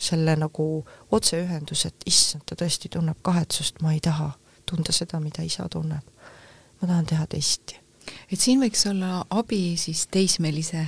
[0.05, 0.67] selle nagu
[1.11, 4.31] otseühenduse, et issand, ta tõesti tunneb kahetsust, ma ei taha
[4.65, 6.13] tunda seda, mida isa tunneb.
[6.81, 7.85] ma tahan teha teisiti
[8.31, 10.85] et siin võiks olla abi siis teismelise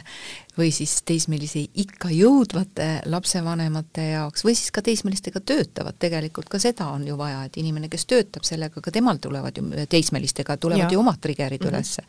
[0.57, 6.89] või siis teismelise ikka jõudvate lapsevanemate jaoks või siis ka teismelistega töötavad, tegelikult ka seda
[6.93, 10.97] on ju vaja, et inimene, kes töötab sellega, ka temal tulevad ju teismelistega, tulevad ja.
[10.97, 11.77] ju omad trigger'id mm -hmm.
[11.77, 12.03] ülesse,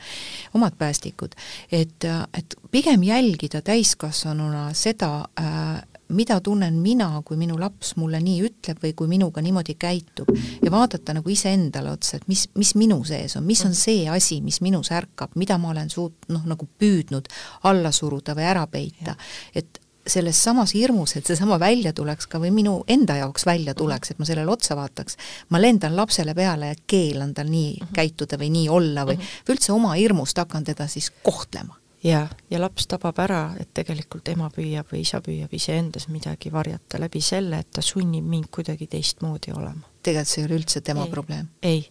[0.55, 1.37] omad päästikud.
[1.73, 2.05] et,
[2.39, 8.81] et pigem jälgida täiskasvanuna seda äh, mida tunnen mina, kui minu laps mulle nii ütleb
[8.83, 10.31] või kui minuga niimoodi käitub.
[10.63, 14.41] Ja vaadata nagu iseendale otsa, et mis, mis minu sees on, mis on see asi,
[14.45, 17.29] mis minus ärkab, mida ma olen suut-, noh, nagu püüdnud
[17.69, 19.17] alla suruda või ära peita.
[19.55, 24.11] et selles samas hirmus, et seesama välja tuleks ka või minu enda jaoks välja tuleks,
[24.11, 25.19] et ma sellele otsa vaataks,
[25.53, 27.93] ma lendan lapsele peale ja keelan tal nii mm -hmm.
[27.93, 32.61] käituda või nii olla või, või üldse oma hirmust hakkan teda siis kohtlema ja, ja
[32.61, 37.63] laps tabab ära, et tegelikult ema püüab või isa püüab iseendas midagi varjata läbi selle,
[37.63, 39.89] et ta sunnib mind kuidagi teistmoodi olema.
[40.03, 41.51] tegelikult see ei ole üldse tema ei, probleem?
[41.63, 41.85] ei,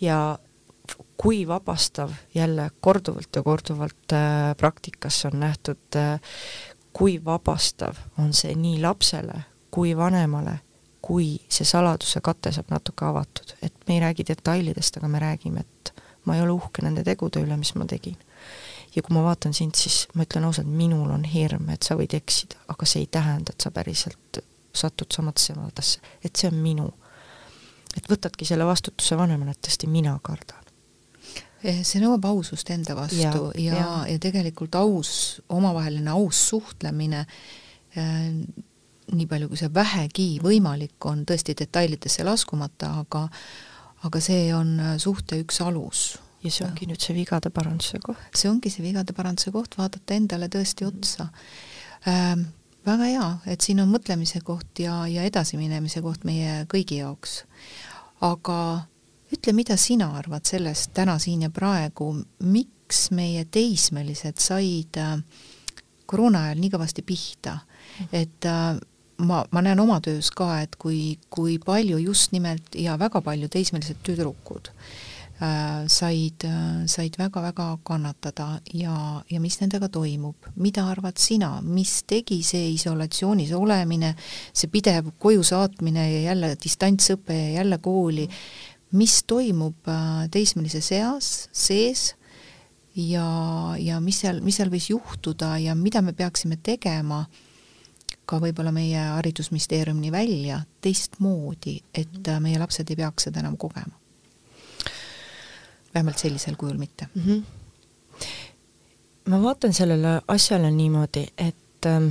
[0.00, 0.38] ja
[1.16, 6.20] kui vabastav jälle korduvalt ja korduvalt äh, praktikas on nähtud äh,,
[6.92, 10.58] kui vabastav on see nii lapsele kui vanemale,
[11.02, 15.64] kui see saladuse kate saab natuke avatud, et me ei räägi detailidest, aga me räägime,
[15.64, 15.92] et
[16.28, 18.18] ma ei ole uhke nende tegude üle, mis ma tegin
[18.96, 22.14] ja kui ma vaatan sind, siis ma ütlen ausalt, minul on hirm, et sa võid
[22.16, 24.42] eksida, aga see ei tähenda, et sa päriselt
[24.76, 26.90] satud samadesse vaadesse, et see on minu.
[27.96, 30.60] et võtadki selle vastutuse vanemana, et tõesti mina kardan.
[31.62, 37.20] Eh, see nõuab ausust enda vastu ja, ja, ja, ja tegelikult aus, omavaheline aus suhtlemine
[37.20, 38.32] äh,
[39.12, 43.26] nii palju, kui see vähegi võimalik on, tõesti detailidesse laskumata, aga
[44.02, 48.22] aga see on suhte üks alus ja see ongi nüüd see vigade paranduse koht.
[48.34, 51.28] see ongi see vigade paranduse koht, vaadata endale tõesti otsa
[52.08, 52.48] ähm,.
[52.86, 57.42] väga hea, et siin on mõtlemise koht ja, ja edasiminemise koht meie kõigi jaoks.
[58.26, 58.58] aga
[59.32, 62.12] ütle, mida sina arvad sellest täna, siin ja praegu,
[62.44, 65.18] miks meie teismelised said äh,
[66.06, 67.60] koroona ajal nii kõvasti pihta,
[68.12, 68.74] et äh,
[69.22, 73.48] ma, ma näen oma töös ka, et kui, kui palju just nimelt ja väga palju
[73.48, 75.11] teismelised tüdrukud Äh,
[75.88, 80.36] said, äh, said väga-väga kannatada ja, ja mis nendega toimub.
[80.56, 84.14] mida arvad sina, mis tegi see isolatsioonis olemine,
[84.52, 88.28] see pidev koju saatmine ja jälle distantsõpe ja jälle kooli,
[88.92, 92.14] mis toimub äh, teismelises eas sees?
[92.94, 93.24] Ja,
[93.80, 97.24] ja mis seal, mis seal võis juhtuda ja mida me peaksime tegema
[98.28, 104.01] ka võib-olla meie Haridusministeeriumini välja teistmoodi, et meie lapsed ei peaks seda enam kogema
[105.94, 107.22] vähemalt sellisel kujul mitte mm.
[107.22, 107.42] -hmm.
[109.28, 112.08] ma vaatan sellele asjale niimoodi, et ähm,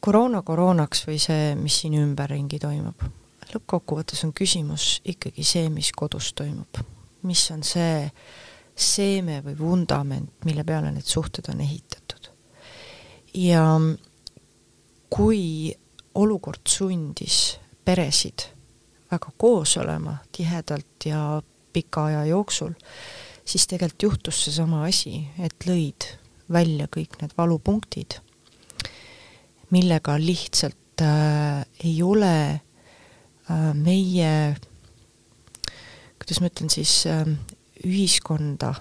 [0.00, 3.04] koroona koroonaks või see, mis siin ümberringi toimub,
[3.52, 6.82] lõppkokkuvõttes on küsimus ikkagi see, mis kodus toimub.
[7.22, 8.10] mis on see
[8.74, 12.30] seeme või vundament, mille peale need suhted on ehitatud.
[13.34, 13.64] ja
[15.10, 15.74] kui
[16.14, 18.48] olukord sundis peresid
[19.12, 21.42] väga koos olema tihedalt ja
[21.72, 22.72] pika aja jooksul,
[23.44, 26.08] siis tegelikult juhtus seesama asi, et lõid
[26.52, 28.18] välja kõik need valupunktid,
[29.72, 34.32] millega lihtsalt äh, ei ole äh, meie,
[36.20, 37.24] kuidas ma ütlen siis äh,,
[37.86, 38.74] ühiskonda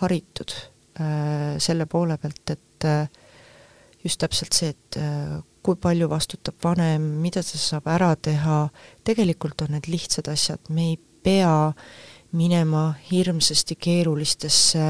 [0.00, 0.54] haritud
[1.00, 3.08] äh, selle poole pealt, et äh,
[4.04, 8.68] just täpselt see, et äh, kui palju vastutab vanem, mida ta saab ära teha,
[9.04, 11.72] tegelikult on need lihtsad asjad, me ei pea
[12.32, 14.86] minema hirmsasti keerulistesse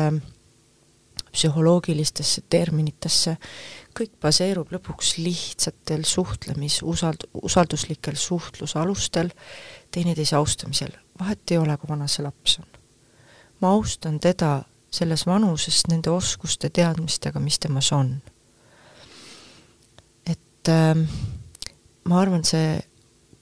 [1.31, 3.37] psühholoogilistesse terminitesse,
[3.97, 9.31] kõik baseerub lõpuks lihtsatel suhtlemis, usald-, usalduslikel suhtlusalustel,
[9.95, 12.67] teineteise austamisel, vahet ei ole, kui vana see laps on.
[13.61, 18.17] ma austan teda selles vanuses nende oskuste, teadmistega, mis temas on
[20.61, 20.95] et äh,
[22.05, 22.77] ma arvan, see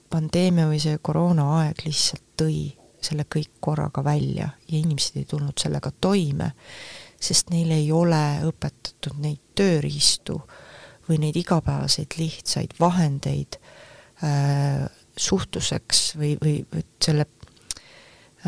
[0.09, 2.61] pandeemia või see koroonaaeg lihtsalt tõi
[3.03, 6.51] selle kõik korraga välja ja inimesed ei tulnud sellega toime,
[7.19, 10.39] sest neil ei ole õpetatud neid tööriistu
[11.07, 13.59] või neid igapäevaseid lihtsaid vahendeid
[14.23, 14.87] äh,
[15.19, 17.27] suhtluseks või, või selle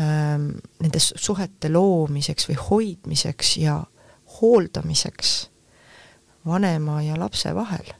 [0.00, 3.80] äh, nende suhete loomiseks või hoidmiseks ja
[4.40, 5.34] hooldamiseks
[6.48, 7.92] vanema ja lapse vahel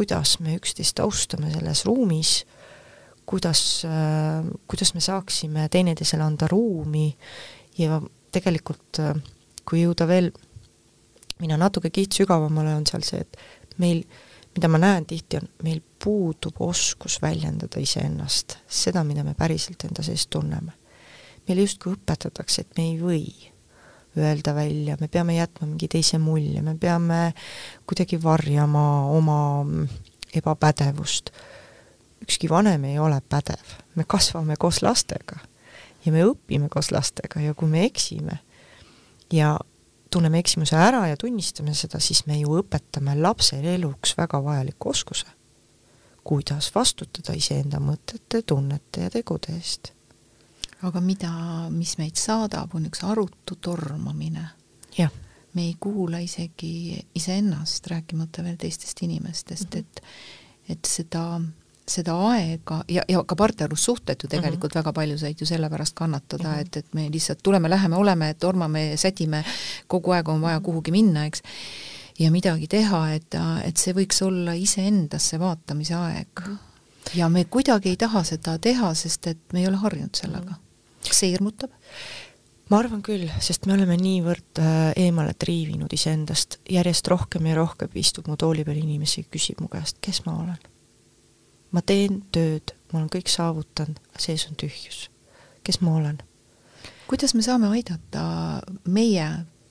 [0.00, 2.46] kuidas me üksteist austame selles ruumis,
[3.28, 7.10] kuidas, äh, kuidas me saaksime teineteisele anda ruumi
[7.78, 8.00] ja
[8.32, 9.20] tegelikult äh,
[9.68, 10.30] kui jõuda veel
[11.40, 14.02] minna natuke kiht sügavamale, on seal see, et meil,
[14.56, 20.04] mida ma näen tihti, on, meil puudub oskus väljendada iseennast, seda, mida me päriselt enda
[20.06, 20.76] sees tunneme.
[21.48, 23.49] meile justkui õpetatakse, et me ei või
[24.18, 27.32] öelda välja, me peame jätma mingi teise mulje, me peame
[27.86, 29.40] kuidagi varjama oma
[30.34, 31.30] ebapädevust.
[32.22, 35.38] ükski vanem ei ole pädev, me kasvame koos lastega
[36.04, 38.38] ja me õpime koos lastega ja kui me eksime
[39.32, 39.58] ja
[40.10, 45.26] tunneme eksimuse ära ja tunnistame seda, siis me ju õpetame lapsele eluks väga vajaliku oskuse,
[46.24, 49.92] kuidas vastutada iseenda mõtete, tunnete ja tegude eest.
[50.82, 51.32] Aga mida,
[51.70, 54.48] mis meid saadab, on üks arutu tormamine.
[54.98, 55.10] jah.
[55.54, 59.84] me ei kuula isegi iseennast, rääkimata veel teistest inimestest mm, -hmm.
[59.84, 60.02] et
[60.68, 61.40] et seda
[61.90, 64.84] seda aega ja, ja ka partnerlussuhted ju tegelikult mm -hmm.
[64.84, 66.60] väga palju said ju sellepärast kannatada mm, -hmm.
[66.60, 69.44] et, et me lihtsalt tuleme, läheme, oleme, tormame, sädime,
[69.86, 71.42] kogu aeg on vaja kuhugi minna, eks,
[72.18, 76.42] ja midagi teha, et, et see võiks olla iseendasse vaatamise aeg.
[77.14, 80.54] ja me kuidagi ei taha seda teha, sest et me ei ole harjunud sellega.
[81.06, 81.70] Kas see hirmutab?
[82.70, 87.96] ma arvan küll, sest me oleme niivõrd äh, eemale triivinud iseendast, järjest rohkem ja rohkem
[87.98, 90.60] istub mu tooli peal inimesi, küsib mu käest, kes ma olen
[91.74, 95.08] ma teen tööd, ma olen kõik saavutanud, sees on tühjus.
[95.64, 96.18] kes ma olen?
[97.10, 98.24] kuidas me saame aidata
[98.86, 99.26] meie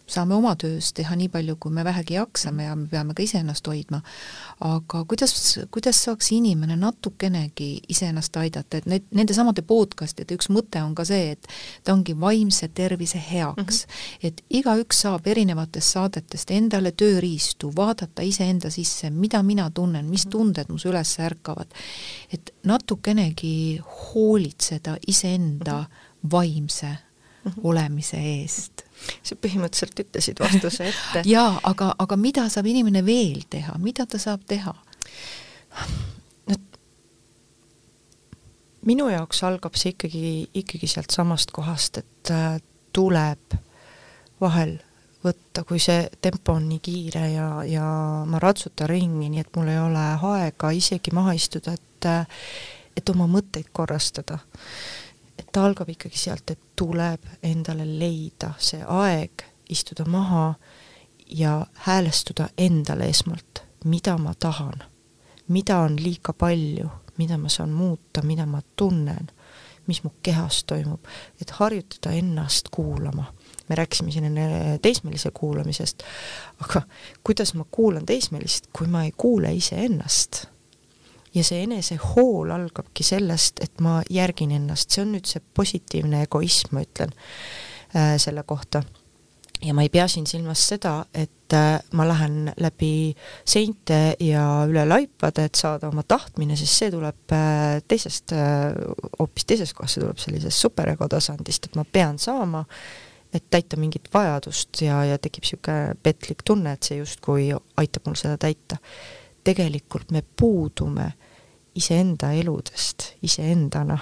[0.09, 3.67] saame oma töös teha nii palju, kui me vähegi jaksame ja me peame ka iseennast
[3.67, 4.01] hoidma,
[4.65, 5.33] aga kuidas,
[5.71, 11.35] kuidas saaks inimene natukenegi iseennast aidata, et need, nendesamade podcast'ide üks mõte on ka see,
[11.35, 11.47] et
[11.83, 13.93] ta ongi vaimse tervise heaks mm.
[13.93, 14.27] -hmm.
[14.27, 20.31] et igaüks saab erinevatest saadetest endale tööriistu, vaadata iseenda sisse, mida mina tunnen, mis mhm.
[20.31, 21.67] tunded mus üles ärkavad.
[22.33, 23.81] et natukenegi
[24.13, 26.31] hoolitseda iseenda mm -hmm.
[26.31, 27.61] vaimse mm -hmm.
[27.63, 28.78] olemise eest
[29.23, 31.23] sa põhimõtteliselt ütlesid vastuse ette.
[31.35, 34.73] jaa, aga, aga mida saab inimene veel teha, mida ta saab teha?
[36.49, 36.57] no
[38.89, 40.33] minu jaoks algab see ikkagi,
[40.63, 42.57] ikkagi sealt samast kohast, et äh,
[42.95, 43.59] tuleb
[44.41, 44.79] vahel
[45.23, 47.85] võtta, kui see tempo on nii kiire ja, ja
[48.25, 52.43] ma ratsutan ringi, nii et mul ei ole aega isegi maha istuda, et äh,
[52.99, 54.39] et oma mõtteid korrastada
[55.39, 60.53] et ta algab ikkagi sealt, et tuleb endale leida see aeg, istuda maha
[61.29, 64.83] ja häälestuda endale esmalt, mida ma tahan,
[65.47, 69.31] mida on liiga palju, mida ma saan muuta, mida ma tunnen,
[69.87, 71.07] mis mu kehas toimub,
[71.41, 73.33] et harjutada ennast kuulama.
[73.69, 76.03] me rääkisime siin enne teismelise kuulamisest,
[76.59, 76.81] aga
[77.23, 80.45] kuidas ma kuulan teismelist, kui ma ei kuule iseennast
[81.35, 86.73] ja see enesehool algabki sellest, et ma järgin ennast, see on nüüd see positiivne egoism,
[86.77, 88.83] ma ütlen äh, selle kohta.
[89.59, 93.13] ja ma ei pea siin silmas seda, et äh, ma lähen läbi
[93.45, 98.71] seinte ja üle laipade, et saada oma tahtmine, sest see tuleb äh, teisest äh,,
[99.19, 102.63] hoopis teisest kohast, see tuleb sellisest superego tasandist, et ma pean saama,
[103.33, 108.17] et täita mingit vajadust ja, ja tekib niisugune petlik tunne, et see justkui aitab mul
[108.17, 108.79] seda täita
[109.49, 111.11] tegelikult me puudume
[111.75, 113.97] iseenda eludest, iseendana,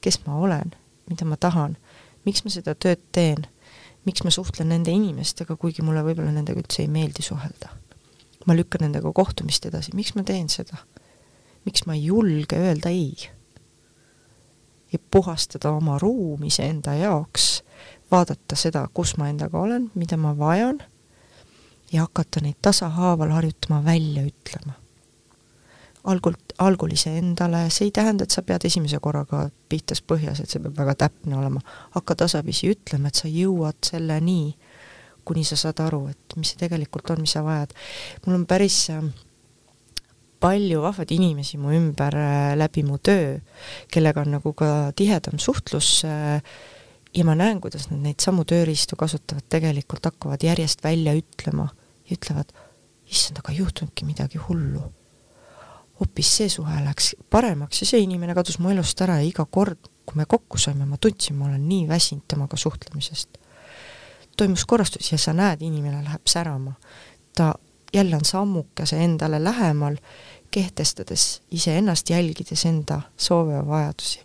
[0.00, 0.72] kes ma olen,
[1.10, 1.76] mida ma tahan,
[2.24, 3.44] miks ma seda tööd teen,
[4.06, 7.78] miks ma suhtlen nende inimestega, kuigi mulle võib-olla nendega üldse ei meeldi suhelda.
[8.46, 10.80] ma lükkan nendega kohtumist edasi, miks ma teen seda?
[11.66, 13.28] miks ma ei julge öelda ei?
[14.92, 17.62] ja puhastada oma ruumi iseenda jaoks,
[18.10, 20.82] vaadata seda, kus ma endaga olen, mida ma vajan
[21.92, 24.72] ja hakata neid tasahaaval harjutama välja ütlema.
[26.04, 30.62] algul, algul iseendale, see ei tähenda, et sa pead esimese korraga pihtas põhjas, et see
[30.62, 31.60] peab väga täpne olema,
[31.94, 34.56] hakka tasapisi ütlema, et sa jõuad selleni,
[35.24, 37.74] kuni sa saad aru, et mis see tegelikult on, mis sa vajad.
[38.26, 39.04] mul on päris äh,
[40.42, 43.38] palju vahvaid inimesi mu ümber äh, läbi mu töö,
[43.86, 46.42] kellega on nagu ka tihedam suhtlus äh,
[47.14, 51.68] ja ma näen, kuidas nad neid samu tööriistu kasutavad, tegelikult hakkavad järjest välja ütlema
[52.12, 52.52] ja ütlevad,
[53.08, 54.82] issand, aga ei juhtunudki midagi hullu.
[56.00, 59.90] hoopis see suhe läks paremaks ja see inimene kadus mu elust ära ja iga kord,
[60.06, 63.38] kui me kokku saime, ma tundsin, ma olen nii väsinud temaga suhtlemisest.
[64.36, 66.74] toimus korrastus ja sa näed, inimene läheb särama.
[67.36, 67.54] ta
[67.94, 69.96] jälle on sammukese endale lähemal,
[70.50, 74.20] kehtestades iseennast, jälgides enda soove ja vajadusi.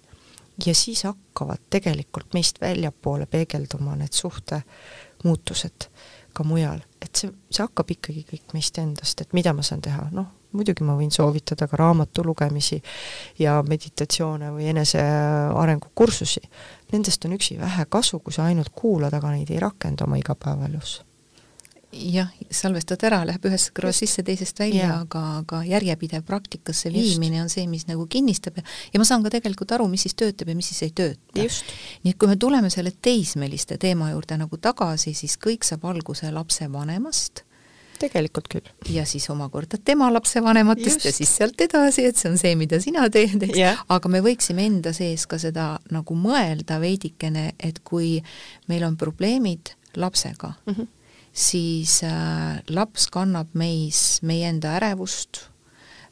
[0.65, 4.63] ja siis hakkavad tegelikult meist väljapoole peegelduma need suhte
[5.23, 5.89] muutused
[6.33, 10.09] ka mujal, et see, see hakkab ikkagi kõik meist endast, et mida ma saan teha,
[10.15, 10.27] noh,
[10.57, 12.79] muidugi ma võin soovitada ka raamatu lugemisi
[13.39, 16.43] ja meditatsioone või enesearengukursusi.
[16.93, 21.01] Nendest on üksi vähe kasu, kui sa ainult kuulad, aga neid ei rakenda oma igapäevaelus.
[21.91, 27.43] Jah, salvestad ära, läheb ühest kõrvast sisse, teisest välja, aga, aga järjepidev praktikasse viimine Just.
[27.43, 30.51] on see, mis nagu kinnistab ja ja ma saan ka tegelikult aru, mis siis töötab
[30.51, 31.43] ja mis siis ei tööta.
[32.03, 36.31] nii et kui me tuleme selle teismeliste teema juurde nagu tagasi, siis kõik saab alguse
[36.31, 37.43] lapsevanemast,
[38.01, 38.67] tegelikult küll.
[38.93, 41.05] ja siis omakorda tema lapsevanematest Just.
[41.05, 44.21] ja siis sealt edasi, et see on see, mida sina teed, eks yeah., aga me
[44.25, 48.17] võiksime enda sees ka seda nagu mõelda veidikene, et kui
[48.67, 50.93] meil on probleemid lapsega mm, -hmm
[51.37, 55.43] siis äh, laps kannab meis meie enda ärevust,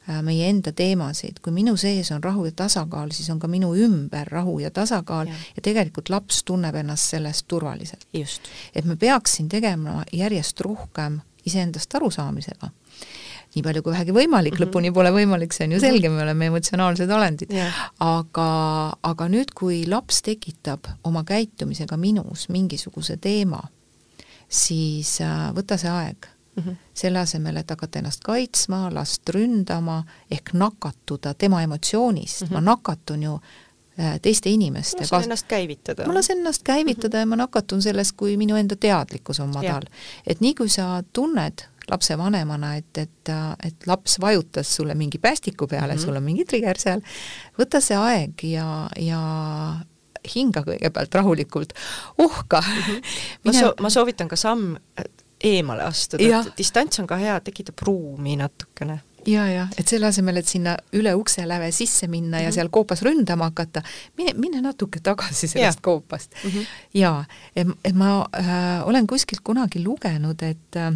[0.08, 3.72] äh, meie enda teemasid, kui minu sees on rahu ja tasakaal, siis on ka minu
[3.74, 8.06] ümber rahu ja tasakaal ja, ja tegelikult laps tunneb ennast sellest turvaliselt.
[8.74, 12.70] et me peaks siin tegema järjest rohkem iseendast arusaamisega
[13.56, 14.68] nii palju kui vähegi võimalik mm, -hmm.
[14.68, 18.48] lõpuni pole võimalik, see on ju selge, me oleme emotsionaalsed olendid yeah., aga,
[19.02, 23.62] aga nüüd, kui laps tekitab oma käitumisega minus mingisuguse teema,
[24.48, 26.26] siis äh, võta see aeg
[26.56, 26.62] mm.
[26.62, 26.76] -hmm.
[26.94, 32.52] selle asemel, et hakata ennast kaitsma, last ründama ehk nakatuda tema emotsioonist mm, -hmm.
[32.52, 33.40] ma nakatun ju
[34.00, 36.06] äh, teiste inimeste ma lasen ennast käivitada.
[36.06, 37.20] ma lasen ennast käivitada mm -hmm.
[37.20, 39.82] ja ma nakatun sellest, kui minu enda teadlikkus on madal.
[40.26, 43.28] et nii, kui sa tunned lapsevanemana, et, et,
[43.64, 46.04] et laps vajutas sulle mingi päästiku peale mm, -hmm.
[46.04, 47.00] sul on mingi trigger seal,
[47.58, 49.20] võta see aeg ja, ja
[50.34, 51.72] hinga kõigepealt rahulikult,
[52.18, 52.82] uhka mm.
[52.82, 53.02] -hmm.
[53.44, 55.04] ma soo-, ma soovitan ka samm äh,
[55.44, 60.40] eemale astuda, et distants on ka hea, tekitab ruumi natukene ja, ja et selle asemel,
[60.40, 62.44] et sinna üle ukseläve sisse minna mm -hmm.
[62.44, 62.54] ja mhm.
[62.54, 63.82] seal koopas ründama hakata,
[64.18, 65.82] mine, mine natuke tagasi sellest ja.
[65.82, 66.50] koopast mm.
[66.50, 66.66] -hmm.
[66.94, 67.24] ja,
[67.56, 70.92] et, et ma äh, olen kuskilt kunagi lugenud, et äh,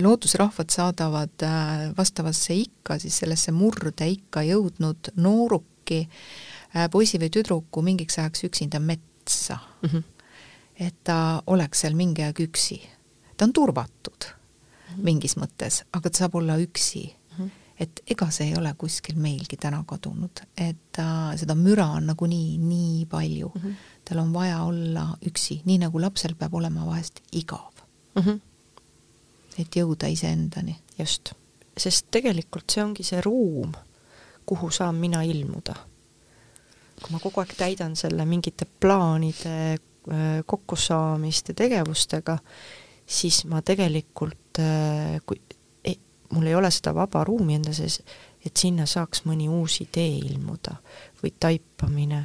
[0.00, 6.51] loodusrahvad saadavad äh, vastavasse ikka, siis sellesse murdeikka jõudnud nooruki Äh,
[6.90, 9.88] poisi või tüdruku mingiks ajaks üksinda metsa mm.
[9.88, 10.02] -hmm.
[10.86, 12.80] et ta oleks seal mingi aeg üksi.
[13.36, 15.04] ta on turvatud mm -hmm.
[15.04, 17.44] mingis mõttes, aga ta saab olla üksi mm.
[17.44, 17.50] -hmm.
[17.80, 22.58] et ega see ei ole kuskil meilgi täna kadunud, et äh, seda müra on nagunii
[22.58, 23.60] nii palju mm.
[23.60, 23.74] -hmm.
[24.04, 28.22] tal on vaja olla üksi, nii nagu lapsel peab olema vahest igav mm.
[28.22, 28.40] -hmm.
[29.58, 30.76] et jõuda iseendani.
[30.98, 31.32] just,
[31.76, 33.72] sest tegelikult see ongi see ruum,
[34.46, 35.91] kuhu saan mina ilmuda
[37.02, 42.38] kui ma kogu aeg täidan selle mingite plaanide äh, kokkusaamiste tegevustega,
[43.06, 45.40] siis ma tegelikult, äh, kui
[45.84, 45.96] ei,
[46.32, 48.00] mul ei ole seda vaba ruumi enda sees,
[48.42, 50.74] et sinna saaks mõni uus idee ilmuda
[51.22, 52.24] või taipamine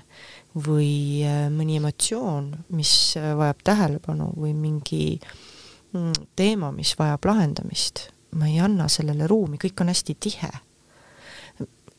[0.67, 0.91] või
[1.25, 5.03] äh, mõni emotsioon, mis vajab tähelepanu või mingi
[5.93, 8.07] mm, teema, mis vajab lahendamist.
[8.37, 10.49] ma ei anna sellele ruumi, kõik on hästi tihe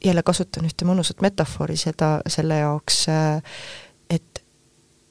[0.04, 3.42] jälle kasutan ühte mõnusat metafoori seda, selle jaoks, äh,
[4.10, 4.42] et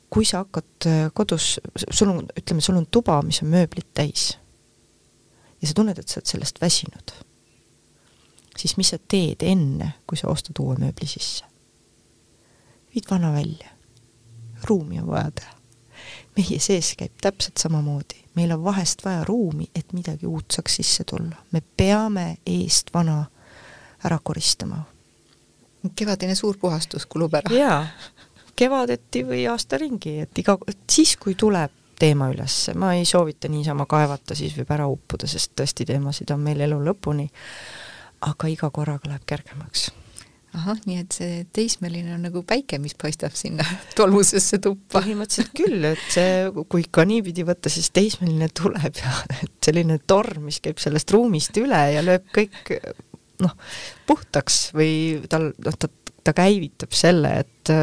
[0.10, 1.58] kui sa hakkad äh, kodus,
[1.90, 4.32] sul on, ütleme, sul on tuba, mis on mööblit täis
[5.62, 7.14] ja sa tunned, et sa oled sellest väsinud,
[8.58, 11.46] siis mis sa teed enne, kui sa ostad uue mööbli sisse?
[12.94, 13.70] viid vana välja.
[14.64, 15.54] ruumi on vaja teha.
[16.38, 21.04] meie sees käib täpselt samamoodi, meil on vahest vaja ruumi, et midagi uut saaks sisse
[21.04, 21.44] tulla.
[21.52, 23.26] me peame eest vana
[24.06, 24.84] ära koristama.
[25.96, 27.54] kevadine suur puhastus kulub ära.
[27.54, 27.82] jaa,
[28.56, 30.58] kevadeti või aasta ringi, et iga,
[30.90, 35.56] siis kui tuleb teema üles, ma ei soovita niisama kaevata, siis võib ära uppuda, sest
[35.58, 37.30] tõesti teemasid on meil elu lõpuni,
[38.28, 39.90] aga iga korraga läheb kergemaks
[40.58, 43.66] ahah, nii et see teismeline on nagu päike, mis paistab sinna
[43.98, 45.02] tolmusesse tuppa.
[45.02, 50.48] põhimõtteliselt küll, et see, kui ikka niipidi võtta, siis teismeline tuleb ja et selline torm,
[50.50, 52.78] mis käib sellest ruumist üle ja lööb kõik
[53.44, 53.54] noh,
[54.08, 55.90] puhtaks või tal, noh, ta,
[56.24, 57.74] ta käivitab selle, et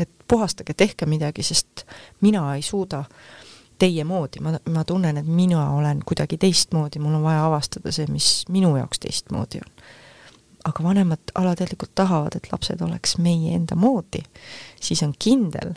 [0.00, 1.84] et puhastage, tehke midagi, sest
[2.24, 3.02] mina ei suuda
[3.82, 8.06] teie moodi, ma, ma tunnen, et mina olen kuidagi teistmoodi, mul on vaja avastada see,
[8.12, 9.84] mis minu jaoks teistmoodi on.
[10.64, 14.22] aga vanemad alateadlikult tahavad, et lapsed oleks meie enda moodi,
[14.80, 15.74] siis on kindel,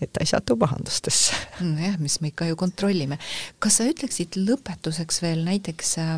[0.00, 1.36] et ta ei satu pahandustesse.
[1.60, 3.18] nojah, mis me ikka ju kontrollime.
[3.58, 6.16] kas sa ütleksid lõpetuseks veel näiteks äh,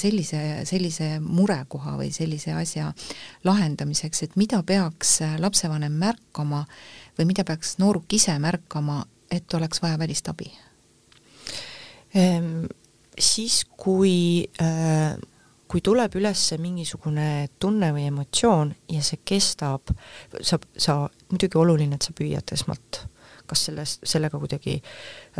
[0.00, 2.92] sellise, sellise murekoha või sellise asja
[3.44, 6.64] lahendamiseks, et mida peaks äh, lapsevanem märkama
[7.18, 10.50] või mida peaks nooruk ise märkama, et oleks vaja välist abi
[12.14, 12.68] ehm,?
[13.18, 15.18] siis, kui äh,
[15.68, 19.92] kui tuleb üles mingisugune tunne või emotsioon ja see kestab,
[20.40, 23.02] sa, sa, muidugi oluline, et sa püüad esmalt,
[23.48, 24.78] kas selles, sellega kuidagi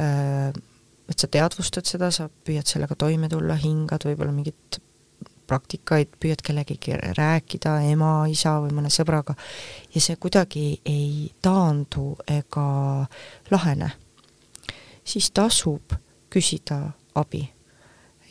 [0.01, 0.53] äh,
[1.09, 4.81] et sa teadvustad seda, sa püüad sellega toime tulla, hingad võib-olla mingit
[5.49, 9.33] praktikaid, püüad kellegagi rääkida, ema, isa või mõne sõbraga,
[9.95, 12.69] ja see kuidagi ei taandu ega
[13.53, 13.89] lahene,
[15.09, 15.97] siis tasub
[16.29, 16.83] küsida
[17.17, 17.47] abi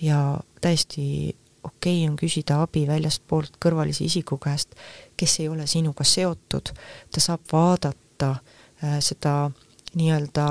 [0.05, 1.33] ja täiesti
[1.67, 4.75] okei okay on küsida abi väljastpoolt kõrvalise isiku käest,
[5.17, 6.73] kes ei ole sinuga seotud,
[7.11, 9.49] ta saab vaadata äh, seda
[9.95, 10.47] nii-öelda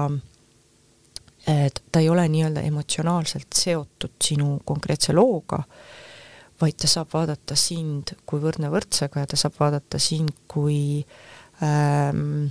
[1.47, 5.63] et ta ei ole nii-öelda emotsionaalselt seotud sinu konkreetse looga,
[6.61, 11.05] vaid ta saab vaadata sind kui võrdne võrdsega ja ta saab vaadata sind kui
[11.63, 12.49] ähm,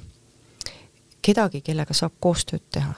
[1.25, 2.93] kedagi, kellega saab koostööd teha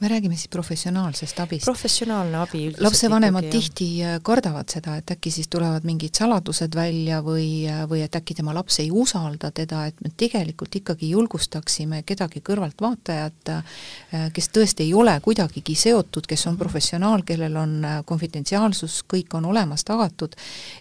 [0.00, 1.64] me räägime siis professionaalsest abist.
[1.64, 7.20] professionaalne abi üldiselt lapsevanemad tihti äh, kardavad seda, et äkki siis tulevad mingid saladused välja
[7.24, 12.02] või, äh, või et äkki tema laps ei usalda teda, et me tegelikult ikkagi julgustaksime
[12.06, 16.62] kedagi kõrvaltvaatajat, äh, kes tõesti ei ole kuidagigi seotud, kes on mhm.
[16.62, 17.74] professionaal, kellel on
[18.04, 20.36] konfidentsiaalsus, kõik on olemas, tagatud,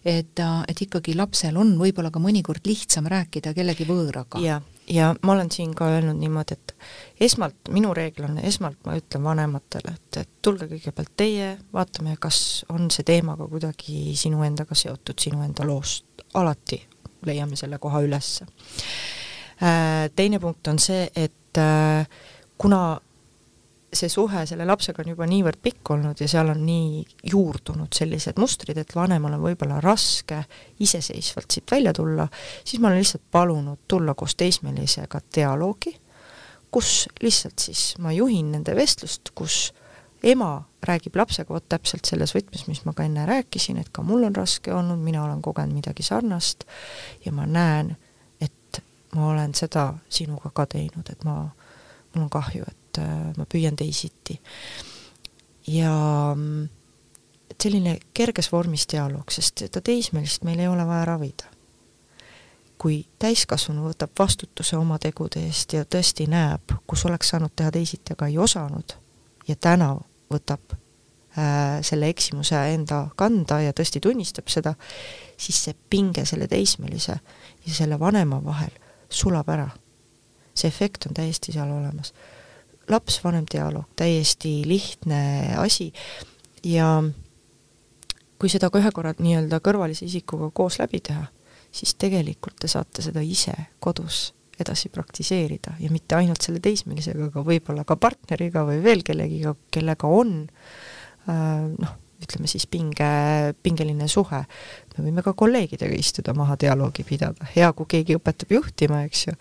[0.06, 4.42] et, et ikkagi lapsel on võib-olla ka mõnikord lihtsam rääkida kellegi võõraga.
[4.44, 6.76] jah ja ma olen siin ka öelnud niimoodi, et
[7.22, 12.66] esmalt, minu reegel on, esmalt ma ütlen vanematele, et, et tulge kõigepealt teie, vaatame, kas
[12.74, 16.82] on see teema ka kuidagi sinu endaga seotud, sinu enda loost, alati
[17.26, 18.36] leiame selle koha üles.
[19.64, 22.08] Äh, teine punkt on see, et äh,
[22.58, 23.00] kuna
[23.94, 28.40] see suhe selle lapsega on juba niivõrd pikk olnud ja seal on nii juurdunud sellised
[28.42, 30.44] mustrid, et vanemal on võib-olla raske
[30.84, 32.28] iseseisvalt siit välja tulla,
[32.64, 35.96] siis ma olen lihtsalt palunud tulla koos teismelisega dialoogi,
[36.74, 39.72] kus lihtsalt siis ma juhin nende vestlust, kus
[40.24, 44.24] ema räägib lapsega vot täpselt selles võtmes, mis ma ka enne rääkisin, et ka mul
[44.28, 46.66] on raske olnud, mina olen kogenud midagi sarnast
[47.26, 47.96] ja ma näen,
[48.42, 48.82] et
[49.16, 51.44] ma olen seda sinuga ka teinud, et ma,
[52.14, 54.40] mul on kahju, et et äh, ma püüan teisiti.
[55.68, 56.70] ja mm,
[57.62, 61.50] selline kerges vormis dialoog, sest seda teismelist meil ei ole vaja ravida.
[62.78, 68.12] kui täiskasvanu võtab vastutuse oma tegude eest ja tõesti näeb, kus oleks saanud teha teisiti,
[68.12, 68.96] aga ei osanud,
[69.48, 69.94] ja täna
[70.34, 74.76] võtab äh, selle eksimuse enda kanda ja tõesti tunnistab seda,
[75.38, 77.16] siis see pinge selle teismelise
[77.66, 78.76] ja selle vanema vahel
[79.10, 79.70] sulab ära.
[80.54, 82.14] see efekt on täiesti seal olemas
[82.90, 85.92] laps-vanem dialoog, täiesti lihtne asi.
[86.64, 87.04] Ja
[88.40, 91.26] kui seda ka ühe korra nii-öelda kõrvalise isikuga koos läbi teha,
[91.72, 97.44] siis tegelikult te saate seda ise kodus edasi praktiseerida ja mitte ainult selle teismelisega, aga
[97.46, 103.10] võib-olla ka partneriga või veel kellegiga, kellega on äh, noh, ütleme siis pinge,
[103.66, 104.44] pingeline suhe.
[104.94, 109.36] me võime ka kolleegidega istuda maha, dialoogi pidada, hea, kui keegi õpetab juhtima, eks ju,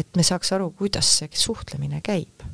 [0.00, 2.44] et me saaks aru, kuidas see suhtlemine käib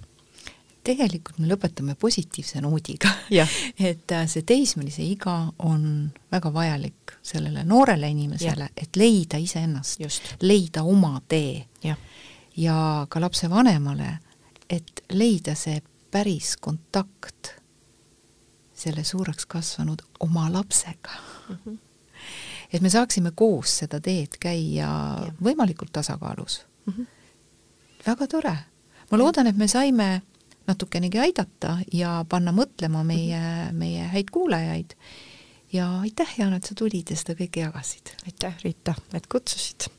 [0.85, 3.11] tegelikult me lõpetame positiivse noodiga
[3.91, 10.01] et äh, see teismelise iga on väga vajalik sellele noorele inimesele, et leida iseennast,
[10.43, 11.65] leida oma tee.
[12.57, 12.77] ja
[13.09, 14.19] ka lapsevanemale,
[14.71, 15.81] et leida see
[16.15, 17.55] päris kontakt
[18.75, 21.11] selle suureks kasvanud oma lapsega
[21.49, 21.57] mm.
[21.57, 21.79] -hmm.
[22.73, 24.87] et me saaksime koos seda teed käia
[25.27, 25.33] ja.
[25.43, 26.93] võimalikult tasakaalus mm.
[26.93, 27.07] -hmm.
[28.07, 28.57] väga tore.
[29.11, 30.23] ma loodan, et me saime
[30.67, 34.95] natukenegi aidata ja panna mõtlema meie, meie häid kuulajaid.
[35.73, 38.15] ja aitäh, Jaan, et sa tulid ja seda kõike jagasid.
[38.27, 39.91] aitäh, Riita, et kutsusid.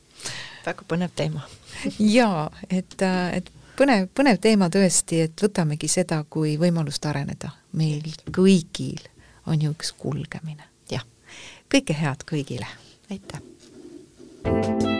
[0.66, 1.44] väga põnev teema
[2.18, 2.96] jaa, et,
[3.32, 7.52] et põnev, põnev teema tõesti, et võtamegi seda kui võimalust areneda.
[7.72, 9.02] meil kõigil
[9.46, 10.68] on ju üks kulgemine.
[10.90, 11.06] jah.
[11.72, 12.68] kõike head kõigile!
[13.10, 14.95] aitäh!